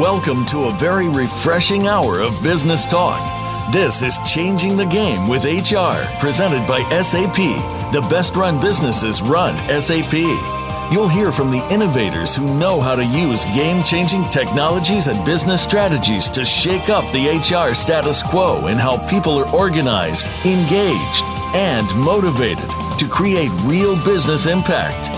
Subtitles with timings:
[0.00, 3.20] Welcome to a very refreshing hour of business talk.
[3.70, 7.36] This is Changing the Game with HR, presented by SAP.
[7.92, 10.14] The best run businesses run SAP.
[10.90, 15.62] You'll hear from the innovators who know how to use game changing technologies and business
[15.62, 21.24] strategies to shake up the HR status quo and how people are organized, engaged,
[21.54, 25.10] and motivated to create real business impact.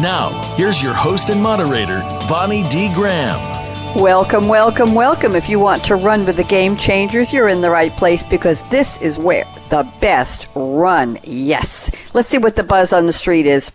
[0.00, 2.90] Now, here's your host and moderator, Bonnie D.
[2.94, 3.49] Graham.
[3.96, 5.34] Welcome, welcome, welcome.
[5.34, 8.62] If you want to run with the game changers, you're in the right place because
[8.70, 11.18] this is where the best run.
[11.24, 11.90] Yes.
[12.14, 13.72] Let's see what the buzz on the street is.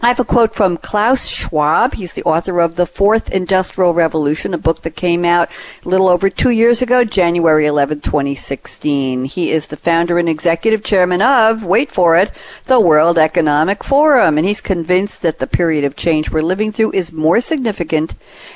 [0.00, 1.94] I have a quote from Klaus Schwab.
[1.94, 5.50] He's the author of The Fourth Industrial Revolution, a book that came out
[5.84, 9.24] a little over two years ago, January 11, 2016.
[9.24, 12.30] He is the founder and executive chairman of, wait for it,
[12.66, 14.38] the World Economic Forum.
[14.38, 18.14] And he's convinced that the period of change we're living through is more significant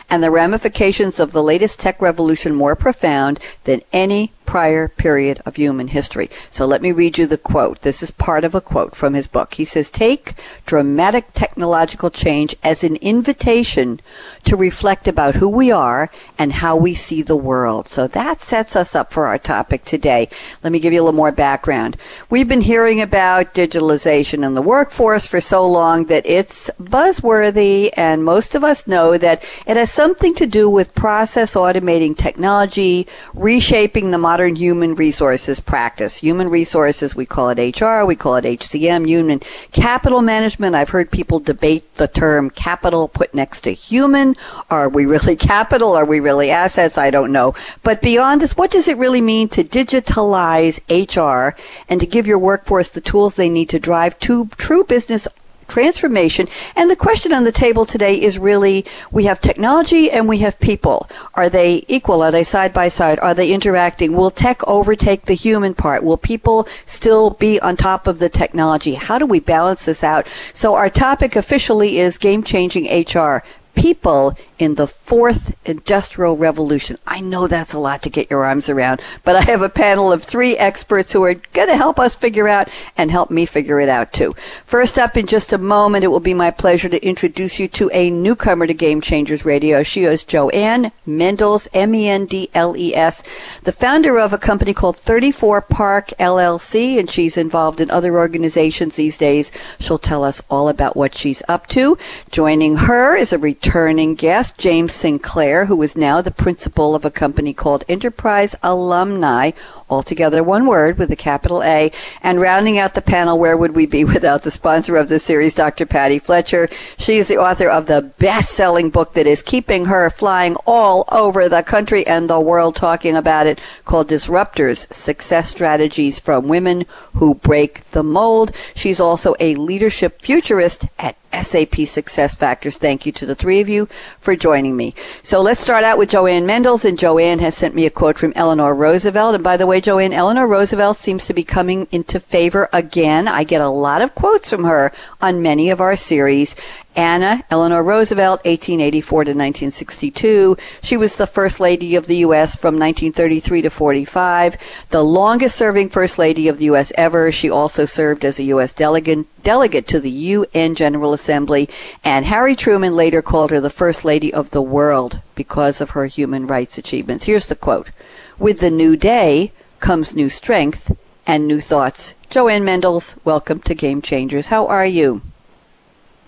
[0.09, 5.57] and the ramifications of the latest tech revolution more profound than any prior period of
[5.57, 6.29] human history.
[6.51, 7.81] So let me read you the quote.
[7.81, 9.55] This is part of a quote from his book.
[9.55, 10.35] He says, Take
[10.67, 14.01] dramatic technological change as an invitation
[14.45, 17.89] to reflect about who we are and how we see the world.
[17.89, 20.29] So that sets us up for our topic today.
[20.63, 21.97] Let me give you a little more background.
[22.31, 28.25] We've been hearing about digitalization in the workforce for so long that it's buzzworthy, and
[28.25, 34.11] most of us know that it has something to do with process automating technology, reshaping
[34.11, 36.17] the modern human resources practice.
[36.23, 39.41] Human resources, we call it HR, we call it HCM, human
[39.73, 40.75] capital management.
[40.75, 44.35] I've heard people debate the term capital put next to human.
[44.71, 45.93] Are we really capital?
[45.93, 46.97] Are we really assets?
[46.97, 47.55] I don't know.
[47.83, 51.55] But beyond this, what does it really mean to digitalize HR
[51.91, 55.29] and to give your workforce the tools they need to drive to true business
[55.69, 56.49] transformation.
[56.77, 60.59] And the question on the table today is really we have technology and we have
[60.61, 61.09] people.
[61.35, 62.23] Are they equal?
[62.23, 63.19] Are they side by side?
[63.21, 64.13] Are they interacting?
[64.13, 66.05] Will tech overtake the human part?
[66.05, 68.95] Will people still be on top of the technology?
[68.95, 70.27] How do we balance this out?
[70.53, 73.43] So our topic officially is game changing HR
[73.75, 76.97] people in the fourth industrial revolution.
[77.07, 80.13] I know that's a lot to get your arms around, but I have a panel
[80.13, 83.81] of three experts who are going to help us figure out and help me figure
[83.81, 84.35] it out too.
[84.65, 87.91] First up in just a moment, it will be my pleasure to introduce you to
[87.93, 89.83] a newcomer to Game Changers Radio.
[89.83, 97.11] She is Jo-Ann Mendles, M-E-N-D-L-E-S, the founder of a company called 34 Park LLC, and
[97.11, 99.51] she's involved in other organizations these days.
[99.81, 101.99] She'll tell us all about what she's up to.
[102.31, 107.13] Joining her is a returning guest, James Sinclair, who is now the principal of a
[107.13, 109.55] company called EnterpriseAlumni,
[109.93, 111.93] altogether one word with a capital A.
[112.23, 115.55] And rounding out the panel, where would we be without the sponsor of this series,
[115.55, 115.87] Dr.
[115.87, 116.69] Patti Fletcher?
[116.97, 121.49] She is the author of the best-selling book that is keeping her flying all over
[121.49, 127.35] the country and the world talking about it, called Disruptors: Success Strategies from Women Who
[127.35, 128.57] Break the Mold.
[128.75, 132.77] She's also a leadership futurist at SAP SuccessFactors.
[132.77, 133.87] Thank you to the three of you
[134.21, 134.95] for joining me.
[135.23, 138.33] So let's start out with Jo-Ann Mendles, and Jo-Ann has sent me a quote from
[138.37, 139.35] Eleanor Roosevelt.
[139.35, 143.29] And by the way, Jo-Ann, Eleanor Roosevelt seems to be coming into favor again.
[143.29, 146.55] I get a lot of quotes from her on many of our series.
[146.95, 150.57] Anna Eleanor Roosevelt, 1884 to 1962.
[150.83, 152.55] She was the First Lady of the U.S.
[152.55, 156.93] from 1933 to 45, the longest serving First Lady of the U.S.
[156.97, 157.33] ever.
[157.33, 158.73] She also served as a U.S.
[158.73, 161.69] delegate, delegate to the UN General Assembly,
[162.05, 166.07] and Harry Truman later called her the First Lady of the World because of her
[166.07, 167.25] human rights achievements.
[167.25, 167.91] Here's the quote
[168.39, 172.15] With the new day comes new strength and new thoughts.
[172.31, 174.49] Jo-Ann Mendles, welcome to Game Changers.
[174.49, 175.21] How are you?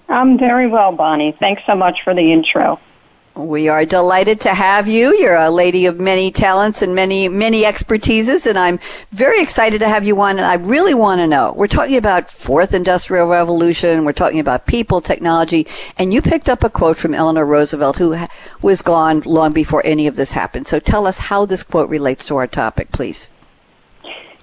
[0.09, 1.33] I'm very well, Bonnie.
[1.33, 2.81] Thanks so much for the intro.
[3.37, 5.17] We are delighted to have you.
[5.17, 8.79] You're a lady of many talents and many, many expertises, and I'm
[9.11, 10.37] very excited to have you on.
[10.37, 14.67] And I really want to know we're talking about fourth industrial revolution, we're talking about
[14.67, 15.67] people, technology,
[15.97, 18.17] and you picked up a quote from Eleanor Roosevelt, who
[18.63, 20.69] was gone long before any of this happened.
[20.69, 23.29] So tell us how this quote relates to our topic, please.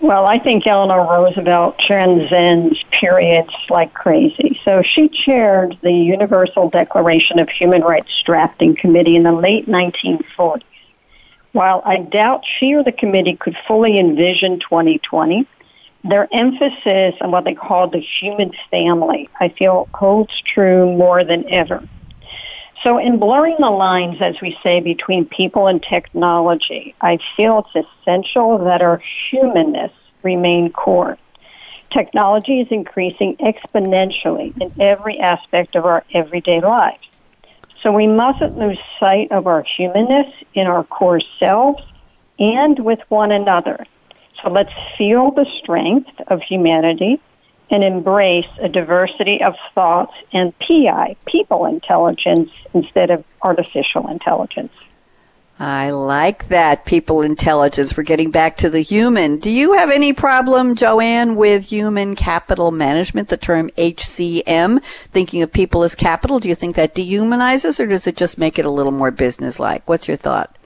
[0.02, 4.60] Well, I think Eleanor Roosevelt transcends periods like crazy.
[4.66, 10.64] So she chaired the Universal Declaration of Human Rights Drafting Committee in the late 1940s.
[11.52, 15.46] While I doubt she or the committee could fully envision 2020,
[16.04, 21.48] their emphasis on what they called the human family, I feel holds true more than
[21.48, 21.88] ever.
[22.84, 27.88] So, in blurring the lines, as we say, between people and technology, I feel it's
[28.02, 29.92] essential that our humanness
[30.24, 31.18] remain core.
[31.92, 37.06] Technology is increasing exponentially in every aspect of our everyday lives.
[37.84, 41.84] So we mustn't lose sight of our humanness in our core selves
[42.40, 43.86] and with one another.
[44.42, 47.20] So let's feel the strength of humanity
[47.72, 54.74] and embrace a diversity of thoughts and PI, people intelligence, instead of artificial intelligence.
[55.58, 57.96] I like that, people intelligence.
[57.96, 59.38] We're getting back to the human.
[59.38, 65.54] Do you have any problem, Jo-Ann, with human capital management, the term HCM, thinking of
[65.54, 66.40] people as capital?
[66.40, 69.88] Do you think that dehumanizes or does it just make it a little more businesslike?
[69.88, 70.58] What's your thought?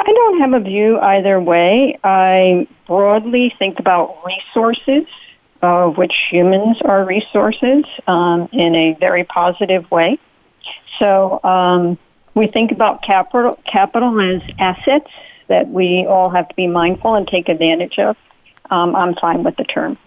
[0.00, 1.98] I don't have a view either way.
[2.02, 5.06] I broadly think about resources,
[5.60, 10.18] of which humans are resources, um, in a very positive way.
[10.98, 11.98] So, um,
[12.34, 15.10] we think about capital, capital as assets
[15.48, 18.16] that we all have to be mindful and take advantage of.
[18.70, 19.98] Um, I'm fine with the term.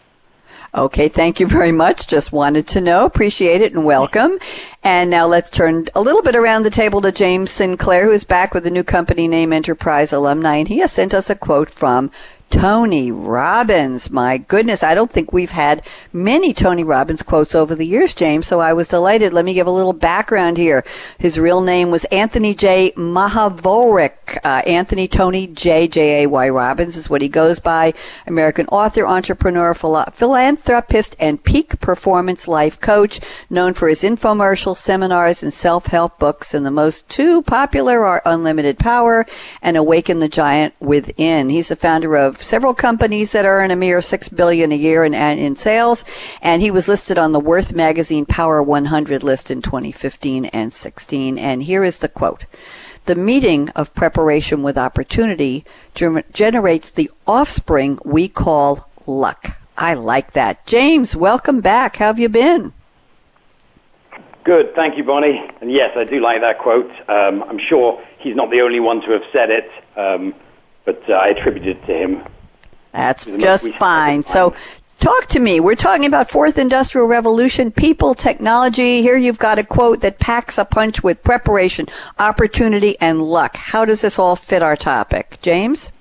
[0.75, 2.07] Okay, thank you very much.
[2.07, 3.05] Just wanted to know.
[3.05, 4.39] Appreciate it and welcome.
[4.85, 8.25] And now let's turn a little bit around the table to James Sinclair, who is
[8.25, 12.11] back with a new company name EnterpriseAlumni, and he has sent us a quote from
[12.53, 14.11] Tony Robbins.
[14.11, 15.83] My goodness, I don't think we've had
[16.13, 19.33] many Tony Robbins quotes over the years, James, so I was delighted.
[19.33, 20.83] Let me give a little background here.
[21.17, 22.93] His real name was Anthony J.
[22.95, 24.37] Mahavoric.
[24.43, 25.87] Uh, Anthony Tony J.
[25.87, 26.23] J.
[26.23, 26.29] A.
[26.29, 26.47] Y.
[26.49, 27.91] Robbins is what he goes by.
[28.27, 33.19] American author, entrepreneur, philanthropist, and peak performance life coach,
[33.49, 36.53] known for his infomercials, seminars, and self-help books.
[36.53, 39.25] And the most two popular are Unlimited Power
[39.61, 41.49] and Awaken the Giant Within.
[41.49, 45.13] He's the founder of several companies that earn a mere six billion a year in,
[45.13, 46.05] in sales,
[46.41, 51.37] and he was listed on the Worth Magazine Power 100 list in 2015 and 16.
[51.37, 52.45] And here is the quote.
[53.05, 59.57] The meeting of preparation with opportunity generates the offspring we call luck.
[59.77, 60.65] I like that.
[60.65, 61.97] James, welcome back.
[61.97, 62.73] How have you been?
[64.43, 65.49] Good, thank you, Bonnie.
[65.61, 66.91] And yes, I do like that quote.
[67.09, 69.71] Um, I'm sure he's not the only one to have said it.
[69.95, 70.33] Um,
[70.85, 72.23] but uh, I attribute it to him.
[72.91, 74.21] That's just fine.
[74.23, 74.53] So,
[74.99, 75.59] talk to me.
[75.59, 79.01] We're talking about fourth industrial revolution, people, technology.
[79.01, 81.87] Here you've got a quote that packs a punch with preparation,
[82.19, 83.55] opportunity, and luck.
[83.55, 85.91] How does this all fit our topic, James?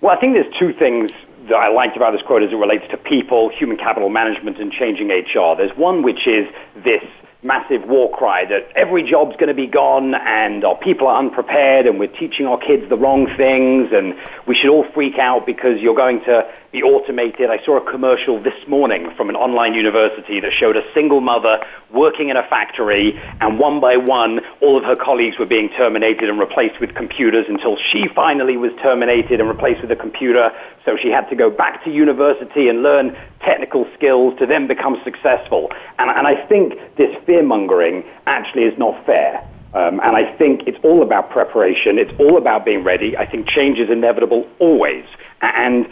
[0.00, 1.12] Well, I think there's two things
[1.48, 4.72] that I liked about this quote as it relates to people, human capital management, and
[4.72, 5.56] changing HR.
[5.56, 7.04] There's one which is this
[7.42, 11.86] massive war cry that every job's going to be gone and our people are unprepared
[11.86, 14.16] and we're teaching our kids the wrong things and
[14.46, 17.50] we should all freak out because you're going to be automated.
[17.50, 21.62] I saw a commercial this morning from an online university that showed a single mother
[21.92, 26.30] working in a factory and one by one all of her colleagues were being terminated
[26.30, 30.50] and replaced with computers until she finally was terminated and replaced with a computer.
[30.86, 34.98] So she had to go back to university and learn technical skills to then become
[35.04, 35.70] successful.
[35.98, 39.46] And, and I think this fear mongering actually is not fair.
[39.74, 41.98] Um, and I think it's all about preparation.
[41.98, 43.14] It's all about being ready.
[43.16, 45.04] I think change is inevitable always.
[45.42, 45.86] And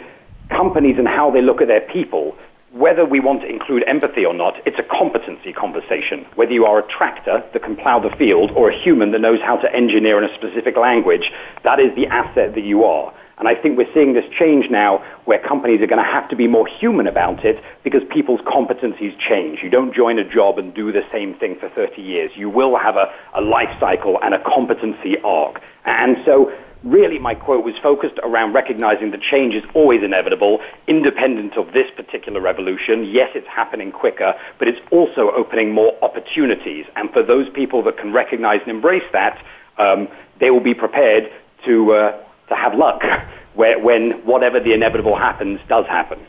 [0.51, 2.37] companies and how they look at their people,
[2.71, 6.25] whether we want to include empathy or not, it's a competency conversation.
[6.35, 9.41] Whether you are a tractor that can plow the field or a human that knows
[9.41, 11.31] how to engineer in a specific language,
[11.63, 13.13] that is the asset that you are.
[13.41, 16.35] And I think we're seeing this change now where companies are going to have to
[16.35, 19.63] be more human about it because people's competencies change.
[19.63, 22.31] You don't join a job and do the same thing for 30 years.
[22.35, 25.59] You will have a, a life cycle and a competency arc.
[25.85, 26.53] And so
[26.83, 31.89] really my quote was focused around recognizing that change is always inevitable, independent of this
[31.91, 33.05] particular revolution.
[33.05, 36.85] Yes, it's happening quicker, but it's also opening more opportunities.
[36.95, 39.43] And for those people that can recognize and embrace that,
[39.77, 40.07] um,
[40.39, 41.31] they will be prepared
[41.65, 43.03] to, uh, to have luck
[43.53, 46.19] where, when whatever the inevitable happens does happen.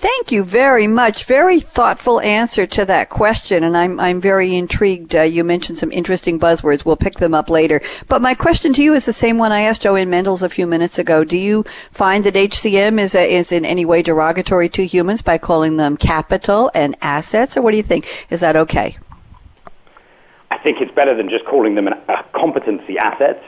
[0.00, 1.24] Thank you very much.
[1.24, 5.16] Very thoughtful answer to that question, and I'm I'm very intrigued.
[5.16, 6.86] Uh, you mentioned some interesting buzzwords.
[6.86, 7.80] We'll pick them up later.
[8.06, 10.68] But my question to you is the same one I asked Jo-Ann Mendles a few
[10.68, 11.24] minutes ago.
[11.24, 15.36] Do you find that HCM is a, is in any way derogatory to humans by
[15.36, 18.06] calling them capital and assets, or what do you think?
[18.30, 18.96] Is that okay?
[20.52, 23.42] I think it's better than just calling them a competency asset.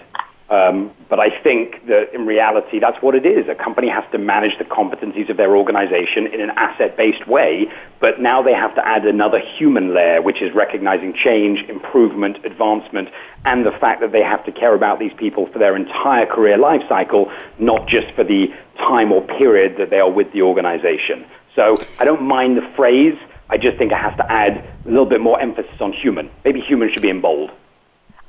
[0.51, 3.49] Um, but I think that in reality, that's what it is.
[3.49, 7.71] A company has to manage the competencies of their organization in an asset based way,
[8.01, 13.11] but now they have to add another human layer, which is recognizing change, improvement, advancement,
[13.45, 16.59] and the fact that they have to care about these people for their entire career
[16.59, 21.25] life cycle, not just for the time or period that they are with the organization.
[21.55, 23.17] So I don't mind the phrase.
[23.49, 26.29] I just think it has to add a little bit more emphasis on human.
[26.45, 27.53] Maybe human should be in bold.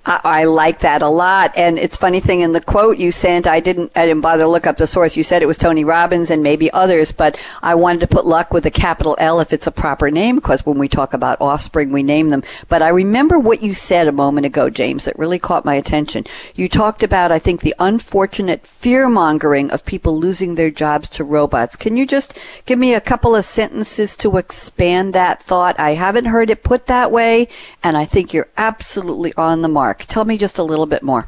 [0.06, 1.54] I, I, like that a lot.
[1.56, 4.50] And it's funny thing in the quote you sent, I didn't, I didn't bother to
[4.50, 5.16] look up the source.
[5.16, 8.52] You said it was Tony Robbins and maybe others, but I wanted to put luck
[8.52, 11.92] with a capital L if it's a proper name, because when we talk about offspring,
[11.92, 12.44] we name them.
[12.68, 16.26] But I remember what you said a moment ago, James, that really caught my attention.
[16.56, 21.24] You talked about, I think, the unfortunate fear mongering of people losing their jobs to
[21.24, 21.76] robots.
[21.76, 25.80] Can you just give me a couple of sentences to expand that thought?
[25.80, 27.48] I haven't heard it put that way,
[27.84, 29.91] and I think you're absolutely on the mark.
[30.00, 31.28] Tell me just a little bit more.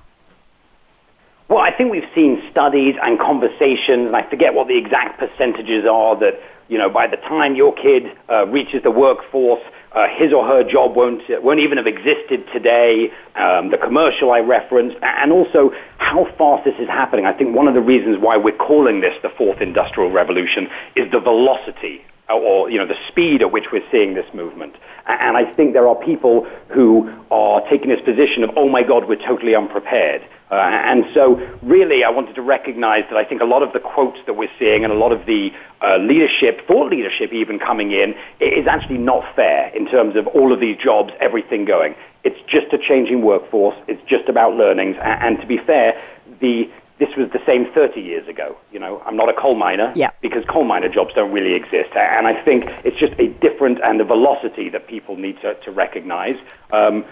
[1.50, 5.86] Well, I think we've seen studies and conversations, and I forget what the exact percentages
[5.86, 10.34] are, that you know by the time your kid uh, reaches the workforce, uh, his
[10.34, 13.12] or her job won't won't even have existed today.
[13.36, 17.26] Um, the commercial I referenced, and also how fast this is happening.
[17.26, 21.12] I think one of the reasons why we're calling this the fourth industrial revolution is
[21.12, 24.76] the velocity or you know the speed at which we're seeing this movement.
[25.06, 29.06] And I think there are people who are taking this position of, oh my God,
[29.06, 30.26] we're totally unprepared.
[30.50, 33.80] Uh, and so, really, I wanted to recognize that I think a lot of the
[33.80, 35.52] quotes that we're seeing and a lot of the
[35.82, 40.54] uh, leadership, thought leadership even coming in, is actually not fair in terms of all
[40.54, 41.96] of these jobs, everything going.
[42.24, 43.76] It's just a changing workforce.
[43.88, 44.96] It's just about learnings.
[45.02, 46.02] And, and to be fair,
[46.40, 48.58] the this was the same 30 years ago.
[48.72, 50.12] You know, I'm not a coal miner yeah.
[50.22, 51.96] because coal miner jobs don't really exist.
[51.96, 55.72] And I think it's just a different and a velocity that people need to, to
[55.72, 56.38] recognize.
[56.72, 57.06] Um,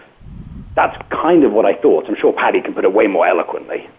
[0.75, 2.07] that's kind of what I thought.
[2.07, 3.89] I'm sure Patti can put it way more eloquently.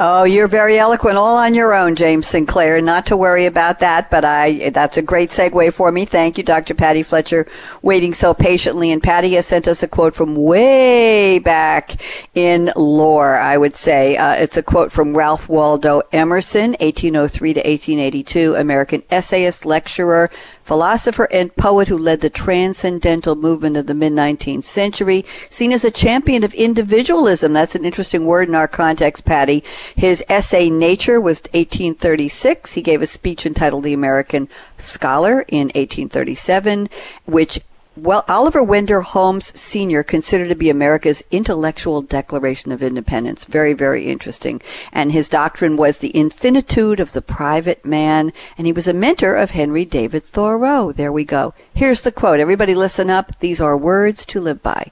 [0.00, 2.80] Oh, you're very eloquent all on your own, James Sinclair.
[2.82, 6.04] Not to worry about that, but I, that's a great segue for me.
[6.04, 6.74] Thank you, Dr.
[6.74, 7.46] Patti Fletcher,
[7.80, 8.90] waiting so patiently.
[8.90, 11.92] And Patti has sent us a quote from way back
[12.34, 14.16] in lore, I would say.
[14.16, 20.28] Uh, it's a quote from Ralph Waldo Emerson, 1803 to 1882, American essayist, lecturer,
[20.64, 25.84] philosopher and poet who led the transcendental movement of the mid 19th century, seen as
[25.84, 27.52] a champion of individualism.
[27.52, 29.62] That's an interesting word in our context, Patti.
[29.94, 32.72] His essay Nature was 1836.
[32.72, 36.88] He gave a speech entitled The American Scholar in 1837,
[37.26, 37.60] which
[37.96, 40.02] well, Oliver Wendell Holmes Sr.
[40.02, 43.44] considered to be America's intellectual declaration of independence.
[43.44, 44.60] Very, very interesting.
[44.92, 48.32] And his doctrine was the infinitude of the private man.
[48.58, 50.90] And he was a mentor of Henry David Thoreau.
[50.90, 51.54] There we go.
[51.72, 52.40] Here's the quote.
[52.40, 53.38] Everybody listen up.
[53.38, 54.90] These are words to live by.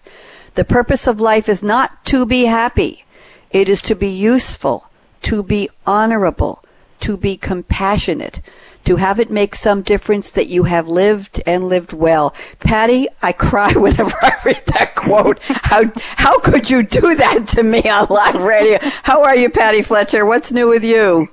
[0.54, 3.04] The purpose of life is not to be happy.
[3.50, 4.90] It is to be useful,
[5.23, 6.64] to be honorable,
[7.00, 8.40] to be compassionate,
[8.84, 12.34] to have it make some difference that you have lived and lived well.
[12.60, 15.38] Patti, I cry whenever I read that quote.
[15.42, 18.78] How how could you do that to me on live radio?
[19.02, 20.24] How are you, Patti Fletcher?
[20.26, 21.28] What's new with you?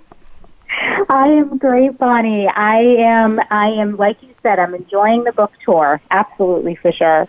[1.09, 2.47] I am great, Bonnie.
[2.47, 6.01] I am I am like you said, I'm enjoying the book tour.
[6.11, 7.27] Absolutely for sure.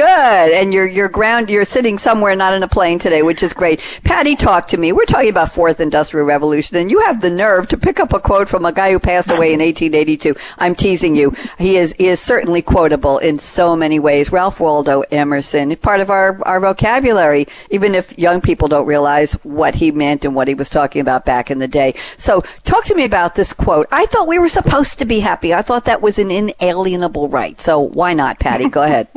[0.00, 0.52] Good.
[0.52, 3.80] And you're you're ground you're sitting somewhere not in a plane today, which is great.
[4.02, 4.92] Patti, talk to me.
[4.92, 8.18] We're talking about fourth industrial revolution and you have the nerve to pick up a
[8.18, 10.34] quote from a guy who passed away in 1882.
[10.56, 11.34] I'm teasing you.
[11.58, 14.32] He is he is certainly quotable in so many ways.
[14.32, 19.74] Ralph Waldo Emerson, part of our our vocabulary, even if young people don't realize what
[19.74, 21.92] he meant and what he was talking about back in the day.
[22.16, 23.86] So, talk to me about this quote.
[23.92, 25.52] I thought we were supposed to be happy.
[25.52, 27.60] I thought that was an inalienable right.
[27.60, 28.70] So, why not, Patti?
[28.70, 29.08] Go ahead.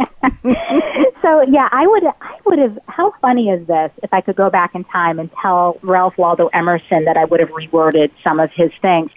[1.22, 4.50] so yeah, I would I would have how funny is this if I could go
[4.50, 8.52] back in time and tell Ralph Waldo Emerson that I would have reworded some of
[8.52, 9.12] his things.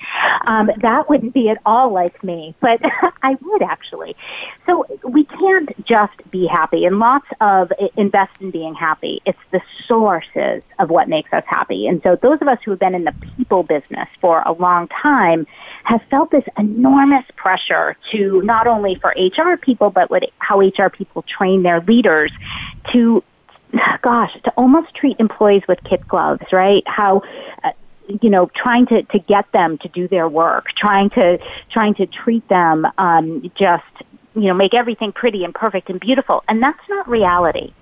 [0.46, 2.80] Um, that wouldn't be at all like me, but
[3.22, 4.16] I would actually.
[4.66, 9.22] So we can't just be happy and lots of invest in being happy.
[9.24, 11.86] It's the sources of what makes us happy.
[11.86, 14.88] And so those of us who have been in the people business for a long
[14.88, 15.46] time
[15.84, 20.88] have felt this enormous pressure to not only for HR people, but what, how HR
[20.88, 22.32] people train their leaders
[22.92, 23.22] to,
[24.02, 26.82] gosh, to almost treat employees with kid gloves, right?
[26.86, 27.22] How,
[27.64, 27.72] uh,
[28.22, 31.38] you know, trying to, to get them to do their work, trying to,
[31.70, 33.84] trying to treat them, um, just,
[34.34, 36.44] you know, make everything pretty and perfect and beautiful.
[36.48, 37.72] And that's not reality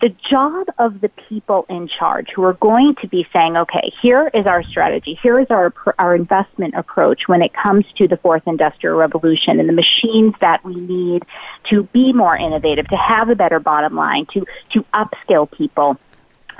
[0.00, 4.30] the job of the people in charge who are going to be saying, okay, here
[4.34, 8.42] is our strategy, here is our, our investment approach when it comes to the fourth
[8.46, 11.24] industrial revolution and the machines that we need
[11.70, 15.96] to be more innovative, to have a better bottom line, to, to upskill people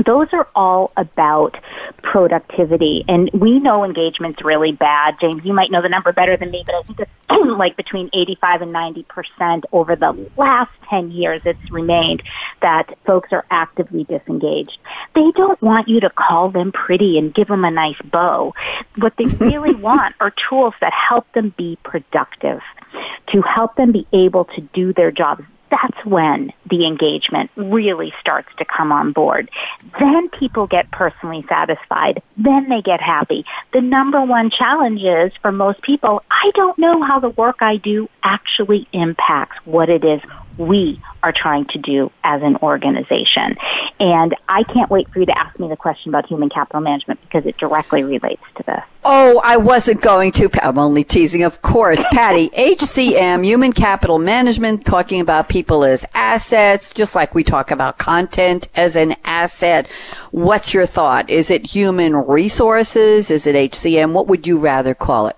[0.05, 1.57] those are all about
[2.03, 3.05] productivity.
[3.09, 5.19] And we know engagement's really bad.
[5.21, 7.11] James, you might know the number better than me, but I think it's
[7.57, 12.23] like between 85 and 90% over the last 10 years it's remained
[12.63, 14.79] that folks are actively disengaged.
[15.15, 18.55] They don't want you to call them pretty and give them a nice bow.
[18.97, 22.61] What they really want are tools that help them be productive,
[23.29, 28.49] to help them be able to do their jobs that's when the engagement really starts
[28.59, 29.51] to come on board.
[29.99, 32.23] Then people get personally satisfied.
[32.37, 33.45] Then they get happy.
[33.73, 37.77] The number one challenge is for most people, I don't know how the work I
[37.77, 40.21] do actually impacts what it is
[40.59, 43.57] we are trying to do as an organization.
[43.99, 47.21] And I can't wait for you to ask me the question about human capital management
[47.23, 48.81] because it directly relates to this.
[49.05, 50.51] Oh, I wasn't going to.
[50.63, 52.05] I'm only teasing, of course.
[52.13, 57.99] Patti, HCM, human capital management, talking about people as assets, just like we talk about
[57.99, 59.89] content as an asset.
[60.33, 61.31] What's your thought?
[61.31, 63.31] Is it human resources?
[63.31, 64.13] Is it HCM?
[64.13, 65.37] What would you rather call it?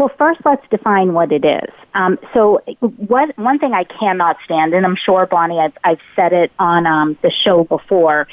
[0.00, 1.68] Well, first, let's define what it is.
[1.92, 2.62] Um, so,
[3.06, 6.86] what, one thing I cannot stand, and I'm sure, Bonnie, I've, I've said it on
[6.86, 8.26] um, the show before,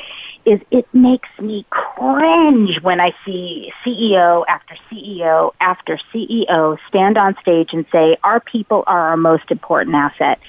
[0.45, 7.36] is it makes me cringe when I see CEO after CEO after CEO stand on
[7.41, 10.39] stage and say, Our people are our most important asset.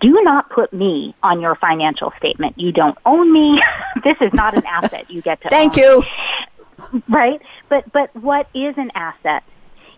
[0.00, 2.58] Do not put me on your financial statement.
[2.58, 3.62] You don't own me.
[4.04, 5.84] this is not an asset you get to Thank own.
[5.84, 7.02] you.
[7.10, 7.42] Right?
[7.68, 9.44] But but what is an asset?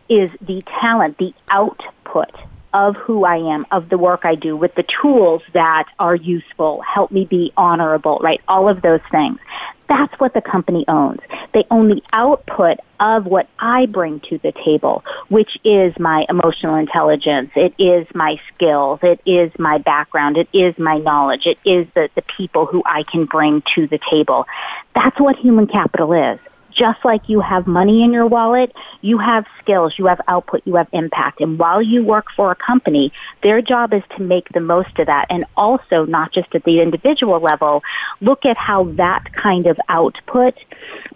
[0.09, 2.31] Is the talent, the output
[2.75, 6.83] of who I am, of the work I do, with the tools that are useful,
[6.83, 8.41] help me be honorable, right?
[8.49, 9.39] All of those things.
[9.87, 11.21] That's what the company owns.
[11.53, 16.75] They own the output of what I bring to the table, which is my emotional
[16.75, 17.51] intelligence.
[17.55, 19.01] It is my skills.
[19.03, 20.37] It is my background.
[20.37, 21.47] It is my knowledge.
[21.47, 24.47] It is the, the people who I can bring to the table.
[24.95, 26.41] That's what human capital is
[26.75, 30.75] just like you have money in your wallet, you have skills, you have output, you
[30.77, 31.41] have impact.
[31.41, 33.13] And while you work for a company,
[33.43, 35.27] their job is to make the most of that.
[35.31, 37.83] And also, not just at the individual level,
[38.21, 40.55] look at how that kind of output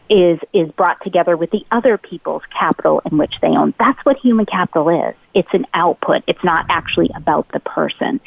[0.09, 3.75] is, is brought together with the other people's capital in which they own.
[3.79, 5.15] That's what human capital is.
[5.35, 6.25] It's an output.
[6.27, 8.21] It's not actually about the person.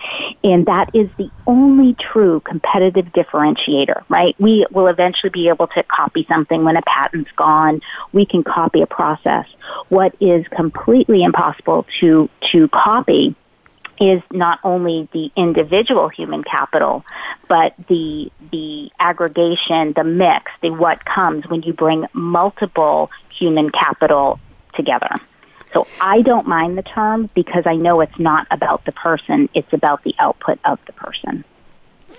[0.43, 4.35] And that is the only true competitive differentiator, right?
[4.39, 6.81] We will eventually be able to copy something when a
[7.21, 7.81] patent's gone.
[8.13, 9.45] We can copy a process.
[9.89, 13.35] What is completely impossible to, to copy
[13.99, 17.05] is not only the individual human capital,
[17.47, 24.39] but the the aggregation, the mix, the what comes when you bring multiple human capital
[24.73, 25.13] together.
[25.71, 29.71] So I don't mind the term because I know it's not about the person, it's
[29.71, 31.43] about the output of the person.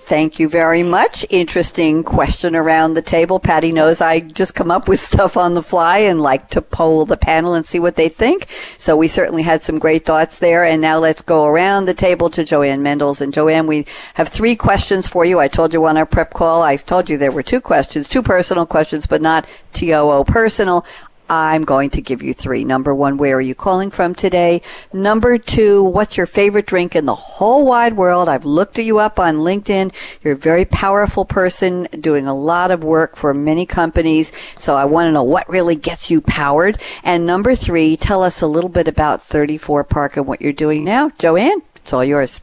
[0.04, 1.24] Thank you very much.
[1.30, 3.38] Interesting question around the table.
[3.38, 7.06] Patti knows I just come up with stuff on the fly and like to poll
[7.06, 8.48] the panel and see what they think.
[8.78, 10.64] So we certainly had some great thoughts there.
[10.64, 13.20] And now let's go around the table to Jo-Ann Mendles.
[13.20, 15.38] And Jo-Ann, we have three questions for you.
[15.38, 18.22] I told you on our prep call, I told you there were two questions, two
[18.22, 20.84] personal questions, but not TOO personal.
[21.32, 22.62] I'm going to give you three.
[22.62, 24.60] Number one, where are you calling from today?
[24.92, 28.28] Number two, what's your favorite drink in the whole wide world?
[28.28, 29.94] I've looked you up on LinkedIn.
[30.22, 34.30] You're a very powerful person doing a lot of work for many companies.
[34.58, 36.78] So I want to know what really gets you powered.
[37.02, 40.84] And number three, tell us a little bit about 34 Park and what you're doing
[40.84, 41.12] now.
[41.18, 42.42] Jo-Ann, it's all yours.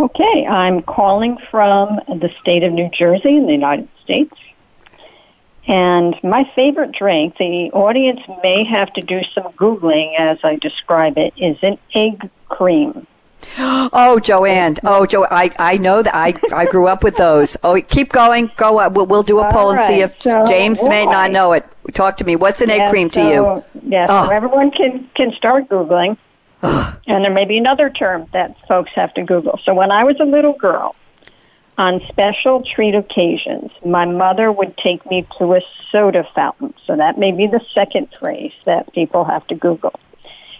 [0.00, 4.34] Okay, I'm calling from the state of New Jersey in the United States.
[5.70, 11.16] And my favorite drink, the audience may have to do some Googling as I describe
[11.16, 13.06] it, is an egg cream.
[13.92, 14.76] Oh, Jo-Ann.
[14.84, 15.26] Oh, Joe.
[15.30, 17.56] I, I know that I, I grew up with those.
[17.64, 18.50] Oh, keep going.
[18.56, 18.78] Go.
[18.78, 18.92] Up.
[18.92, 21.66] We'll, we'll do a poll and see if so, James may not know it.
[21.92, 22.36] Talk to me.
[22.36, 23.64] What's an egg cream to so, you?
[23.82, 24.08] Yes.
[24.10, 24.26] Oh.
[24.26, 26.16] So everyone can can start googling,
[26.62, 29.58] and there may be another term that folks have to Google.
[29.64, 30.94] So when I was a little girl,
[31.78, 36.74] on special treat occasions, my mother would take me to a soda fountain.
[36.86, 39.98] So that may be the second phrase that people have to Google.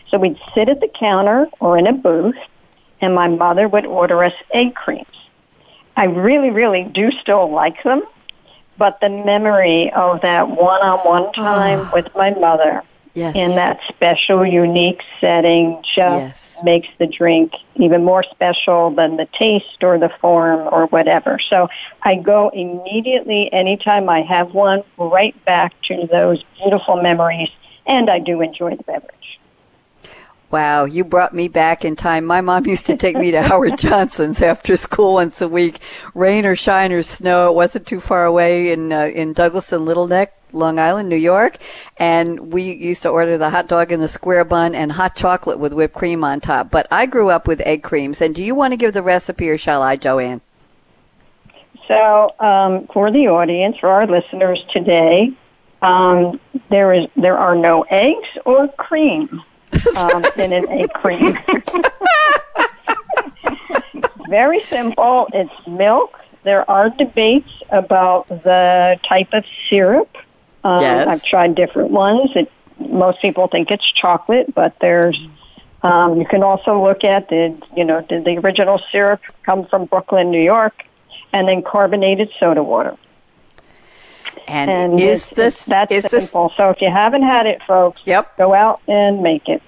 [0.09, 2.39] So we'd sit at the counter or in a booth,
[3.01, 5.07] and my mother would order us egg creams.
[5.97, 8.03] I really, really do still like them,
[8.79, 12.83] but the memory of that one on one time with my mother
[13.15, 13.35] yes.
[13.37, 16.59] in that special, unique setting just yes.
[16.63, 21.39] makes the drink even more special than the taste or the form or whatever.
[21.39, 21.69] So
[22.03, 27.51] I go immediately, anytime I have one, right back to those beautiful memories,
[27.87, 29.40] and I do enjoy the beverage.
[30.51, 32.25] Wow, you brought me back in time.
[32.25, 35.79] My mom used to take me to Howard Johnson's after school once a week,
[36.13, 37.49] rain or shine or snow.
[37.49, 41.59] It wasn't too far away in uh, in Douglaston Little Neck, Long Island, New York,
[41.99, 45.61] and we used to order the hot dog in the square bun and hot chocolate
[45.61, 46.69] with whipped cream on top.
[46.69, 48.21] But I grew up with egg creams.
[48.21, 50.41] And do you want to give the recipe, or shall I, Jo-Ann?
[51.87, 55.33] So, um, for the audience, for our listeners today,
[55.81, 59.43] um, there is there are no eggs or cream
[59.99, 61.39] um, in an egg cream.
[64.29, 65.29] very simple.
[65.33, 66.19] It's milk.
[66.43, 70.17] There are debates about the type of syrup.
[70.65, 71.07] Um, Yes.
[71.09, 72.31] I've tried different ones.
[72.35, 75.19] It, most people think it's chocolate, but there's.
[75.83, 79.87] Um, you can also look at did you know did the original syrup come from
[79.87, 80.85] Brooklyn, New York,
[81.33, 82.97] and then carbonated soda water.
[84.51, 86.53] And, And is this that's is this simple?
[86.57, 88.37] So if you haven't had it, folks, Yep.
[88.37, 89.63] go out and make it.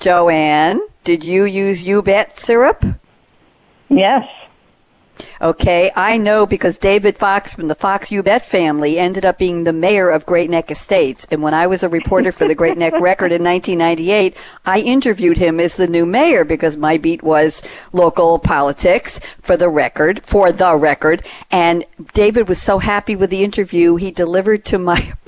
[0.00, 0.80] Jo-Ann?
[1.04, 2.84] Did you use U-Bet syrup?
[3.88, 4.26] Yes.
[5.40, 9.72] Okay, I know because David Fox from the Fox U-Bet family ended up being the
[9.72, 11.26] mayor of Great Neck Estates.
[11.30, 15.38] And when I was a reporter for the Great Neck Record in 1998, I interviewed
[15.38, 20.52] him as the new mayor because my beat was local politics for the record, for
[20.52, 21.24] the record.
[21.50, 25.12] And David was so happy with the interview, he delivered to my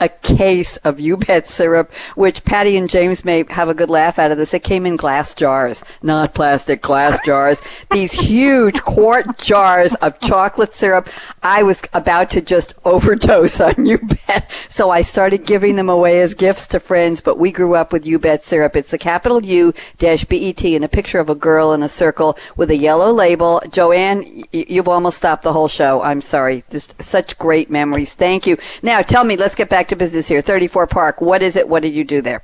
[0.00, 4.30] a case of U-Bet syrup, which Patti and James may have a good laugh out
[4.30, 4.54] of this.
[4.54, 7.62] It came in glass jars, not plastic, glass jars.
[7.90, 11.08] These huge quart jars of chocolate syrup.
[11.42, 14.50] I was about to just overdose on U-Bet.
[14.68, 18.06] So I started giving them away as gifts to friends, but we grew up with
[18.06, 18.76] U-Bet syrup.
[18.76, 22.36] It's a capital U dash B-E-T and a picture of a girl in a circle
[22.56, 23.62] with a yellow label.
[23.70, 26.02] Jo-Ann, you've almost stopped the whole show.
[26.02, 26.64] I'm sorry.
[26.70, 28.14] This such great memories.
[28.14, 28.56] Thank you.
[28.82, 30.42] Now tell me, let's get back to business here.
[30.42, 31.20] 34 Park.
[31.20, 31.68] What is it?
[31.68, 32.42] What did you do there?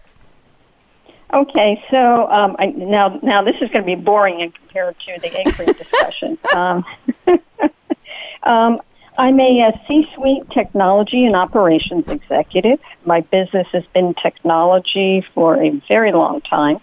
[1.32, 5.20] Okay, so um, I, now now this is going to be boring in compared to
[5.20, 6.38] the cream discussion.
[6.56, 6.84] Um,
[8.44, 8.80] um,
[9.18, 12.78] I'm a, uh C-suite technology and operations executive.
[13.04, 16.80] My business has been technology for a very long time,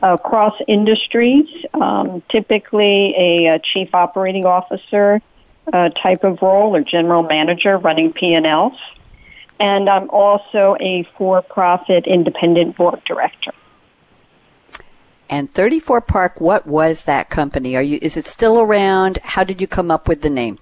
[0.00, 1.48] across industries.
[1.74, 5.20] Um, typically, a, uh chief operating officer
[5.72, 8.78] uh, type of role or general manager running P&Ls,
[9.60, 13.52] and I'm also a for-profit independent board director.
[15.30, 17.76] And 34 Park, what was that company?
[17.76, 19.18] Are you is it still around?
[19.22, 20.58] How did you come up with the name?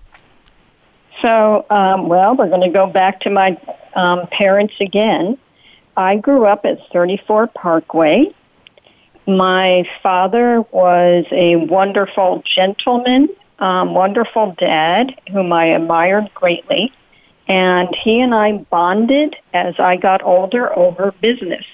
[1.22, 3.58] So, um, well, we're going to go back to my
[3.94, 5.38] um, parents again.
[5.96, 8.34] I grew up at 34 Parkway.
[9.26, 13.28] My father was a wonderful gentleman,
[13.58, 16.92] um, wonderful dad, whom I admired greatly.
[17.48, 21.64] And he and I bonded as I got older over business.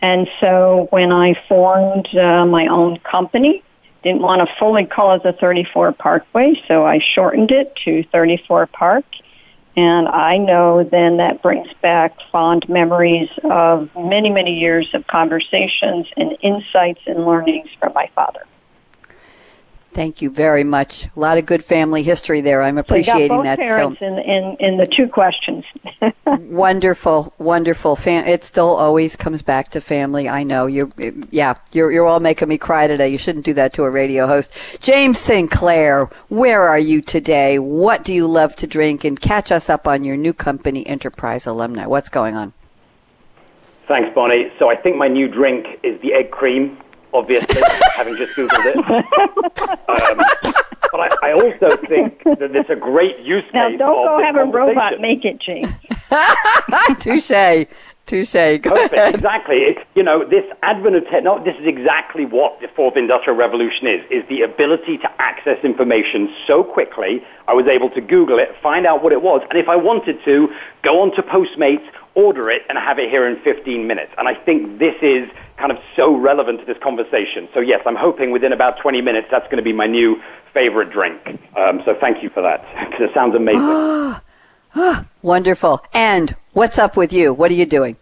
[0.00, 3.62] And so when I formed uh, my own company,
[4.02, 8.66] didn't want to fully call it the 34 Parkway, so I shortened it to 34
[8.66, 9.04] Park.
[9.76, 16.08] And I know then that brings back fond memories of many, many years of conversations
[16.16, 18.44] and insights and learnings from my father.
[19.98, 21.06] Thank you very much.
[21.06, 22.62] A lot of good family history there.
[22.62, 25.64] I'm So you appreciating got both that so parents in, in, in the two questions.
[26.26, 27.96] wonderful, wonderful.
[27.96, 30.28] Fam- it still always comes back to family.
[30.28, 30.92] I know you.
[31.32, 33.08] Yeah, you're you're all making me cry today.
[33.08, 34.78] You shouldn't do that to a radio host.
[34.80, 37.58] James Sinclair, where are you today?
[37.58, 39.02] What do you love to drink?
[39.02, 41.88] And catch us up on your new company, EnterpriseAlumni.
[41.88, 42.52] What's going on?
[43.56, 44.52] Thanks, Bonnie.
[44.60, 46.78] So I think my new drink is the egg cream,
[47.12, 47.60] obviously,
[47.96, 49.78] having just Googled it.
[49.88, 50.18] Um,
[50.90, 54.22] but I, I also think that there's a great use case now, don't of go
[54.22, 55.68] have a robot make it, James.
[57.00, 57.66] Touche,
[58.06, 58.32] touche.
[58.32, 58.92] Go Perfect.
[58.94, 59.14] ahead.
[59.14, 59.56] Exactly.
[59.58, 63.86] It's, you know, this advent of technology, this is exactly what the fourth industrial revolution
[63.86, 67.22] is, is the ability to access information so quickly.
[67.46, 70.22] I was able to Google it, find out what it was, and if I wanted
[70.24, 74.12] to, go on to Postmates, order it, and have it here in 15 minutes.
[74.18, 77.48] And I think this is kind of so relevant to this conversation.
[77.52, 80.22] So yes, I'm hoping within about 20 minutes that's going to be my new
[80.54, 81.20] favorite drink.
[81.56, 84.20] Um, so thank you for that, because it sounds amazing.
[85.22, 85.84] Wonderful.
[85.92, 87.34] And what's up with you?
[87.34, 87.96] What are you doing?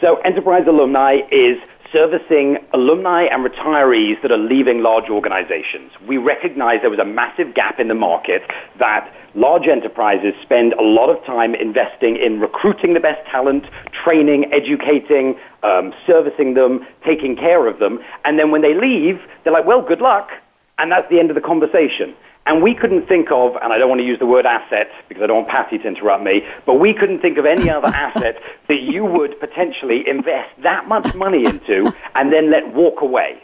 [0.00, 1.58] So Enterprise Alumni is
[1.92, 5.92] servicing alumni and retirees that are leaving large organizations.
[6.06, 8.42] We recognize there was a massive gap in the market
[8.78, 14.52] that large enterprises spend a lot of time investing in recruiting the best talent, training,
[14.52, 18.00] educating, um, servicing them, taking care of them.
[18.24, 20.30] And then when they leave, they're like, well, good luck.
[20.80, 22.16] And that's the end of the conversation.
[22.46, 25.22] And we couldn't think of, and I don't want to use the word asset because
[25.22, 28.42] I don't want Patti to interrupt me, but we couldn't think of any other asset
[28.68, 33.42] that you would potentially invest that much money into and then let walk away.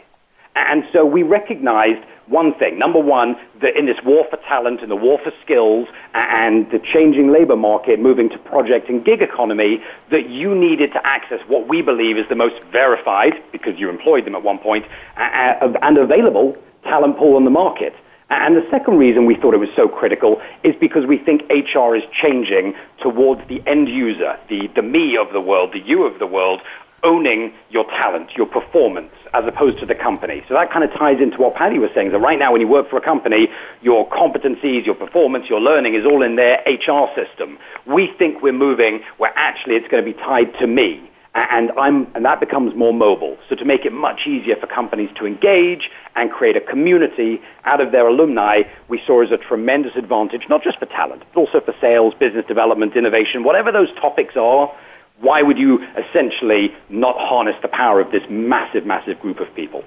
[0.55, 2.79] And so we recognized one thing.
[2.79, 6.79] Number one, that in this war for talent and the war for skills and the
[6.79, 11.67] changing labor market moving to project and gig economy, that you needed to access what
[11.67, 16.57] we believe is the most verified, because you employed them at one point, and available
[16.87, 17.93] talent pool on the market.
[18.29, 21.95] And the second reason we thought it was so critical is because we think HR
[21.95, 26.19] is changing towards the end user, the, the me of the world, the you of
[26.19, 26.61] the world,
[27.03, 30.43] owning your talent, your performance, as opposed to the company.
[30.47, 32.11] So that kind of ties into what Patti was saying.
[32.11, 33.47] So right now, when you work for a company,
[33.81, 37.57] your competencies, your performance, your learning is all in their HR system.
[37.85, 41.09] We think we're moving where actually it's going to be tied to me.
[41.37, 43.37] And, I'm, and that becomes more mobile.
[43.47, 47.79] So to make it much easier for companies to engage and create a community out
[47.79, 51.61] of their alumni, we saw as a tremendous advantage, not just for talent, but also
[51.61, 54.75] for sales, business development, innovation, whatever those topics are
[55.19, 59.83] why would you essentially not harness the power of this massive, massive group of people?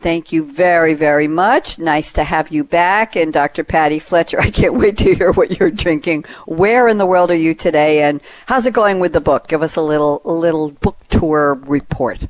[0.00, 1.78] Thank you very, very much.
[1.78, 3.16] Nice to have you back.
[3.16, 3.64] And Dr.
[3.64, 6.24] Patti Fletcher, I can't wait to hear what you're drinking.
[6.46, 8.02] Where in the world are you today?
[8.02, 9.46] And how's it going with the book?
[9.46, 12.26] Give us a little, little book tour report.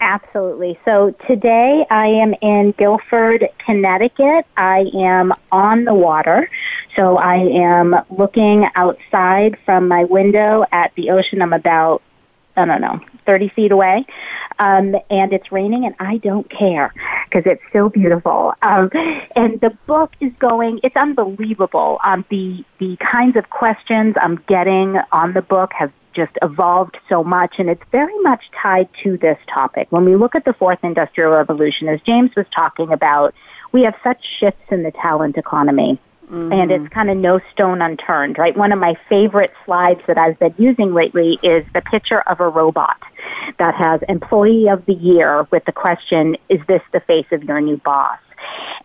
[0.00, 0.78] Absolutely.
[0.84, 4.46] So today I am in Guilford, Connecticut.
[4.56, 6.50] I am on the water.
[6.96, 11.40] So I am looking outside from my window at the ocean.
[11.40, 12.02] I'm about,
[12.56, 14.06] I don't know, 30 feet away.
[14.58, 16.92] Um, and it's raining and I don't care
[17.28, 18.54] because it's so beautiful.
[18.62, 18.90] Um,
[19.36, 21.98] and the book is going, it's unbelievable.
[22.04, 27.24] Um, the, the kinds of questions I'm getting on the book have just evolved so
[27.24, 29.86] much and it's very much tied to this topic.
[29.90, 33.34] When we look at the fourth industrial revolution, as James was talking about,
[33.72, 35.98] we have such shifts in the talent economy.
[36.32, 36.50] Mm-hmm.
[36.50, 38.56] And it's kind of no stone unturned, right?
[38.56, 42.48] One of my favorite slides that I've been using lately is the picture of a
[42.48, 42.96] robot
[43.58, 47.60] that has employee of the year with the question, is this the face of your
[47.60, 48.18] new boss?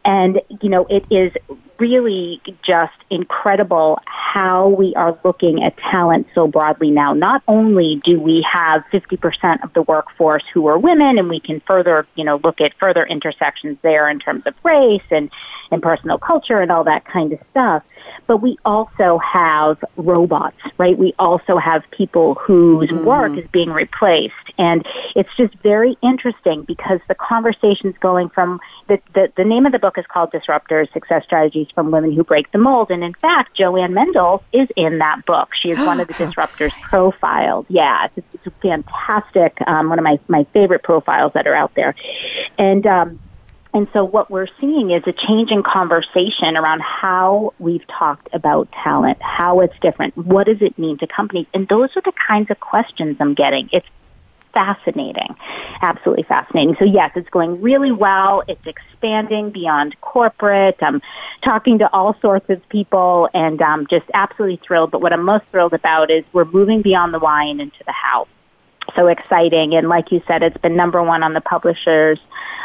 [0.04, 1.32] And, you know, it is
[1.80, 7.14] really just incredible how we are looking at talent so broadly now.
[7.14, 11.60] Not only do we have 50% of the workforce who are women and we can
[11.62, 15.30] further, you know, look at further intersections there in terms of race and,
[15.72, 17.84] and personal culture and all that kind of stuff,
[18.26, 20.98] but we also have robots, right?
[20.98, 23.06] We also have people whose mm-hmm.
[23.06, 24.34] work is being replaced.
[24.58, 24.86] And
[25.16, 29.80] it's just very interesting because the conversation's going from the, the, the name of the
[29.80, 32.92] book is called Disruptors Success Strategies from Women Who Break the Mold.
[32.92, 35.50] And in fact, Jo-Ann Mendel is in that book.
[35.54, 37.66] She is one of the disruptors profiled.
[37.70, 41.74] Yeah, it's, it's a fantastic, um, one of my, my favorite profiles that are out
[41.76, 41.96] there.
[42.58, 43.20] And, um,
[43.74, 48.72] and so what we're seeing is a change in conversation around how we've talked about
[48.72, 51.46] talent, how it's different, what does it mean to companies?
[51.54, 53.70] And those are the kinds of questions I'm getting.
[53.72, 53.88] It's
[54.54, 55.36] fascinating,
[55.82, 56.76] absolutely fascinating.
[56.80, 58.44] So yes, it's going really well.
[58.48, 60.78] It's expanding beyond corporate.
[60.82, 61.02] I'm
[61.42, 64.92] talking to all sorts of people and I'm just absolutely thrilled.
[64.92, 67.92] But what I'm most thrilled about is we're moving beyond the why and into the
[67.92, 68.28] how
[68.96, 69.76] so exciting.
[69.76, 72.20] And like you said, it's been number one on the publisher's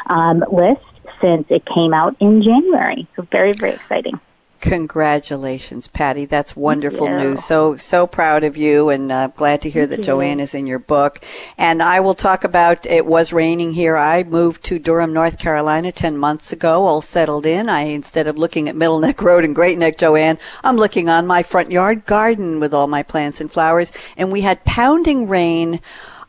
[0.07, 0.81] um, list
[1.21, 3.07] since it came out in January.
[3.17, 4.21] So very, very exciting.
[4.63, 6.25] Congratulations, Patti.
[6.25, 7.45] That's wonderful news.
[7.45, 10.05] So, so proud of you and uh, glad to hear Thank that you.
[10.05, 11.19] Jo-Ann is in your book.
[11.59, 13.97] And I will talk about it was raining here.
[13.97, 17.69] I moved to Durham, North Carolina 10 months ago, all settled in.
[17.69, 21.27] I, instead of looking at Middle Neck Road and Great Neck, Jo-Ann, I'm looking on
[21.27, 23.91] my front yard garden with all my plants and flowers.
[24.17, 25.81] And we had pounding rain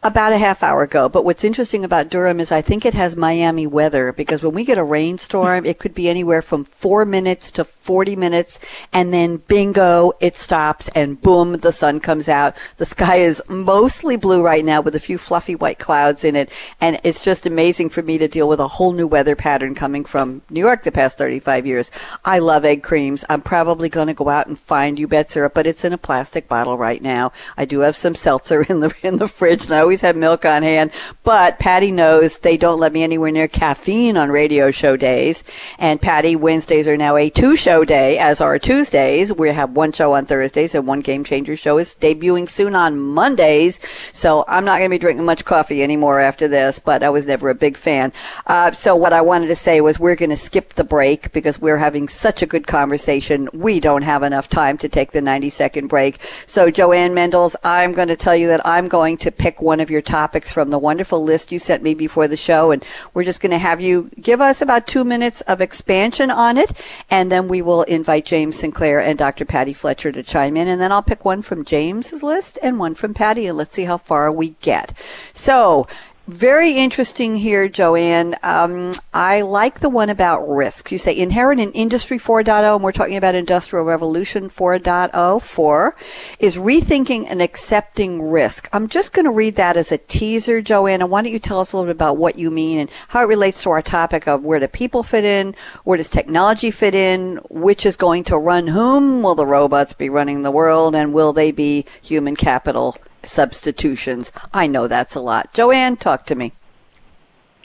[0.03, 1.07] about a half hour ago.
[1.07, 4.65] But what's interesting about Durham is I think it has Miami weather because when we
[4.65, 8.59] get a rainstorm, it could be anywhere from four minutes to 40 minutes.
[8.91, 12.57] And then bingo, it stops and boom, the sun comes out.
[12.77, 16.51] The sky is mostly blue right now with a few fluffy white clouds in it.
[16.81, 20.03] And it's just amazing for me to deal with a whole new weather pattern coming
[20.03, 21.91] from New York the past 35 years.
[22.25, 23.23] I love egg creams.
[23.29, 26.47] I'm probably going to go out and find U-Bet syrup, but it's in a plastic
[26.47, 27.31] bottle right now.
[27.57, 30.15] I do have some seltzer in the, in the fridge and I always always have
[30.15, 30.89] milk on hand.
[31.23, 35.43] But Patti knows they don't let me anywhere near caffeine on radio show days.
[35.77, 39.31] And Patti, Wednesdays are now a two show day, as are Tuesdays.
[39.31, 42.99] We have one show on Thursdays and one Game Changer show is debuting soon on
[42.99, 43.79] Mondays.
[44.13, 47.27] So I'm not going to be drinking much coffee anymore after this, but I was
[47.27, 48.11] never a big fan.
[48.47, 51.61] Uh, so what I wanted to say was we're going to skip the break because
[51.61, 53.47] we're having such a good conversation.
[53.53, 56.19] We don't have enough time to take the 90 second break.
[56.47, 59.91] So Jo-Ann Mendles, I'm going to tell you that I'm going to pick one of
[59.91, 62.71] your topics from the wonderful list you sent me before the show.
[62.71, 66.57] And we're just going to have you give us about two minutes of expansion on
[66.57, 66.71] it.
[67.11, 69.45] And then we will invite James Sinclair and Dr.
[69.45, 70.67] Patti Fletcher to chime in.
[70.67, 73.45] And then I'll pick one from James's list and one from Patti.
[73.45, 74.97] And let's see how far we get.
[75.33, 75.85] So
[76.27, 78.37] very interesting here, Jo-Ann.
[78.43, 80.89] Um, I like the one about risks.
[80.89, 85.41] You say inherent in Industry 4.0, and we're talking about Industrial Revolution 4.0.
[85.41, 85.95] 4
[86.39, 88.69] is rethinking and accepting risk.
[88.71, 91.01] I'm just going to read that as a teaser, Jo-Ann.
[91.01, 93.21] And why don't you tell us a little bit about what you mean and how
[93.21, 95.55] it relates to our topic of where do people fit in?
[95.83, 97.41] Where does technology fit in?
[97.49, 99.23] Which is going to run whom?
[99.23, 100.95] Will the robots be running the world?
[100.95, 104.31] And will they be human capital substitutions.
[104.53, 105.53] I know that's a lot.
[105.53, 106.53] Jo-Ann, talk to me.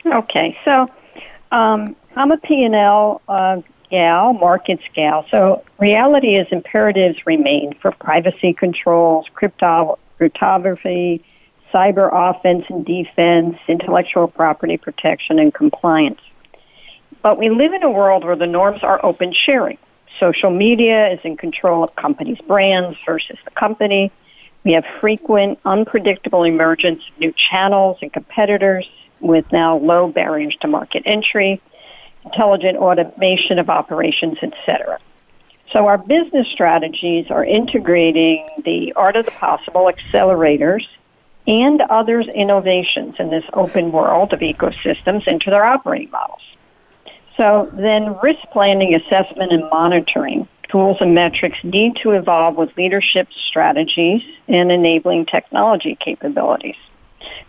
[0.06, 0.88] Okay, so
[1.52, 5.26] um, I'm a P&L uh, gal, markets gal.
[5.30, 11.22] So reality is imperatives remain for privacy controls, crypto- cryptography,
[11.72, 16.20] cyber offense and defense, intellectual property protection, and compliance.
[17.22, 19.78] But we live in a world where the norms are open sharing.
[20.18, 24.10] Social media is in control of companies' brands versus the company.
[24.68, 28.86] We have frequent, unpredictable emergence of new channels and competitors
[29.18, 31.62] with now low barriers to market entry,
[32.26, 34.98] intelligent automation of operations, etc.
[35.72, 40.86] So our business strategies are integrating the art of the possible accelerators
[41.46, 46.42] and others' innovations in this open world of ecosystems into their operating models.
[47.38, 53.28] So then risk planning, assessment, and monitoring tools and metrics need to evolve with leadership
[53.48, 56.76] strategies and enabling technology capabilities.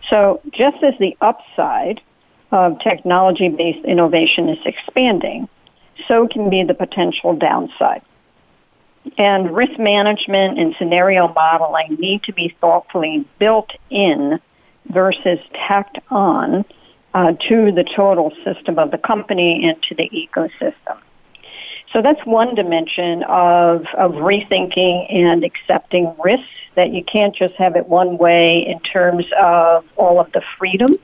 [0.08, 2.00] So just as the upside
[2.50, 5.48] of technology-based innovation is expanding,
[6.08, 8.02] so can be the potential downside.
[9.16, 14.40] And risk management and scenario modeling need to be thoughtfully built in
[14.86, 16.64] versus tacked on
[17.14, 20.98] uh, to the total system of the company and to the ecosystem.
[21.92, 27.74] So that's one dimension of, of rethinking and accepting risks that you can't just have
[27.74, 30.94] it one way in terms of all of the freedom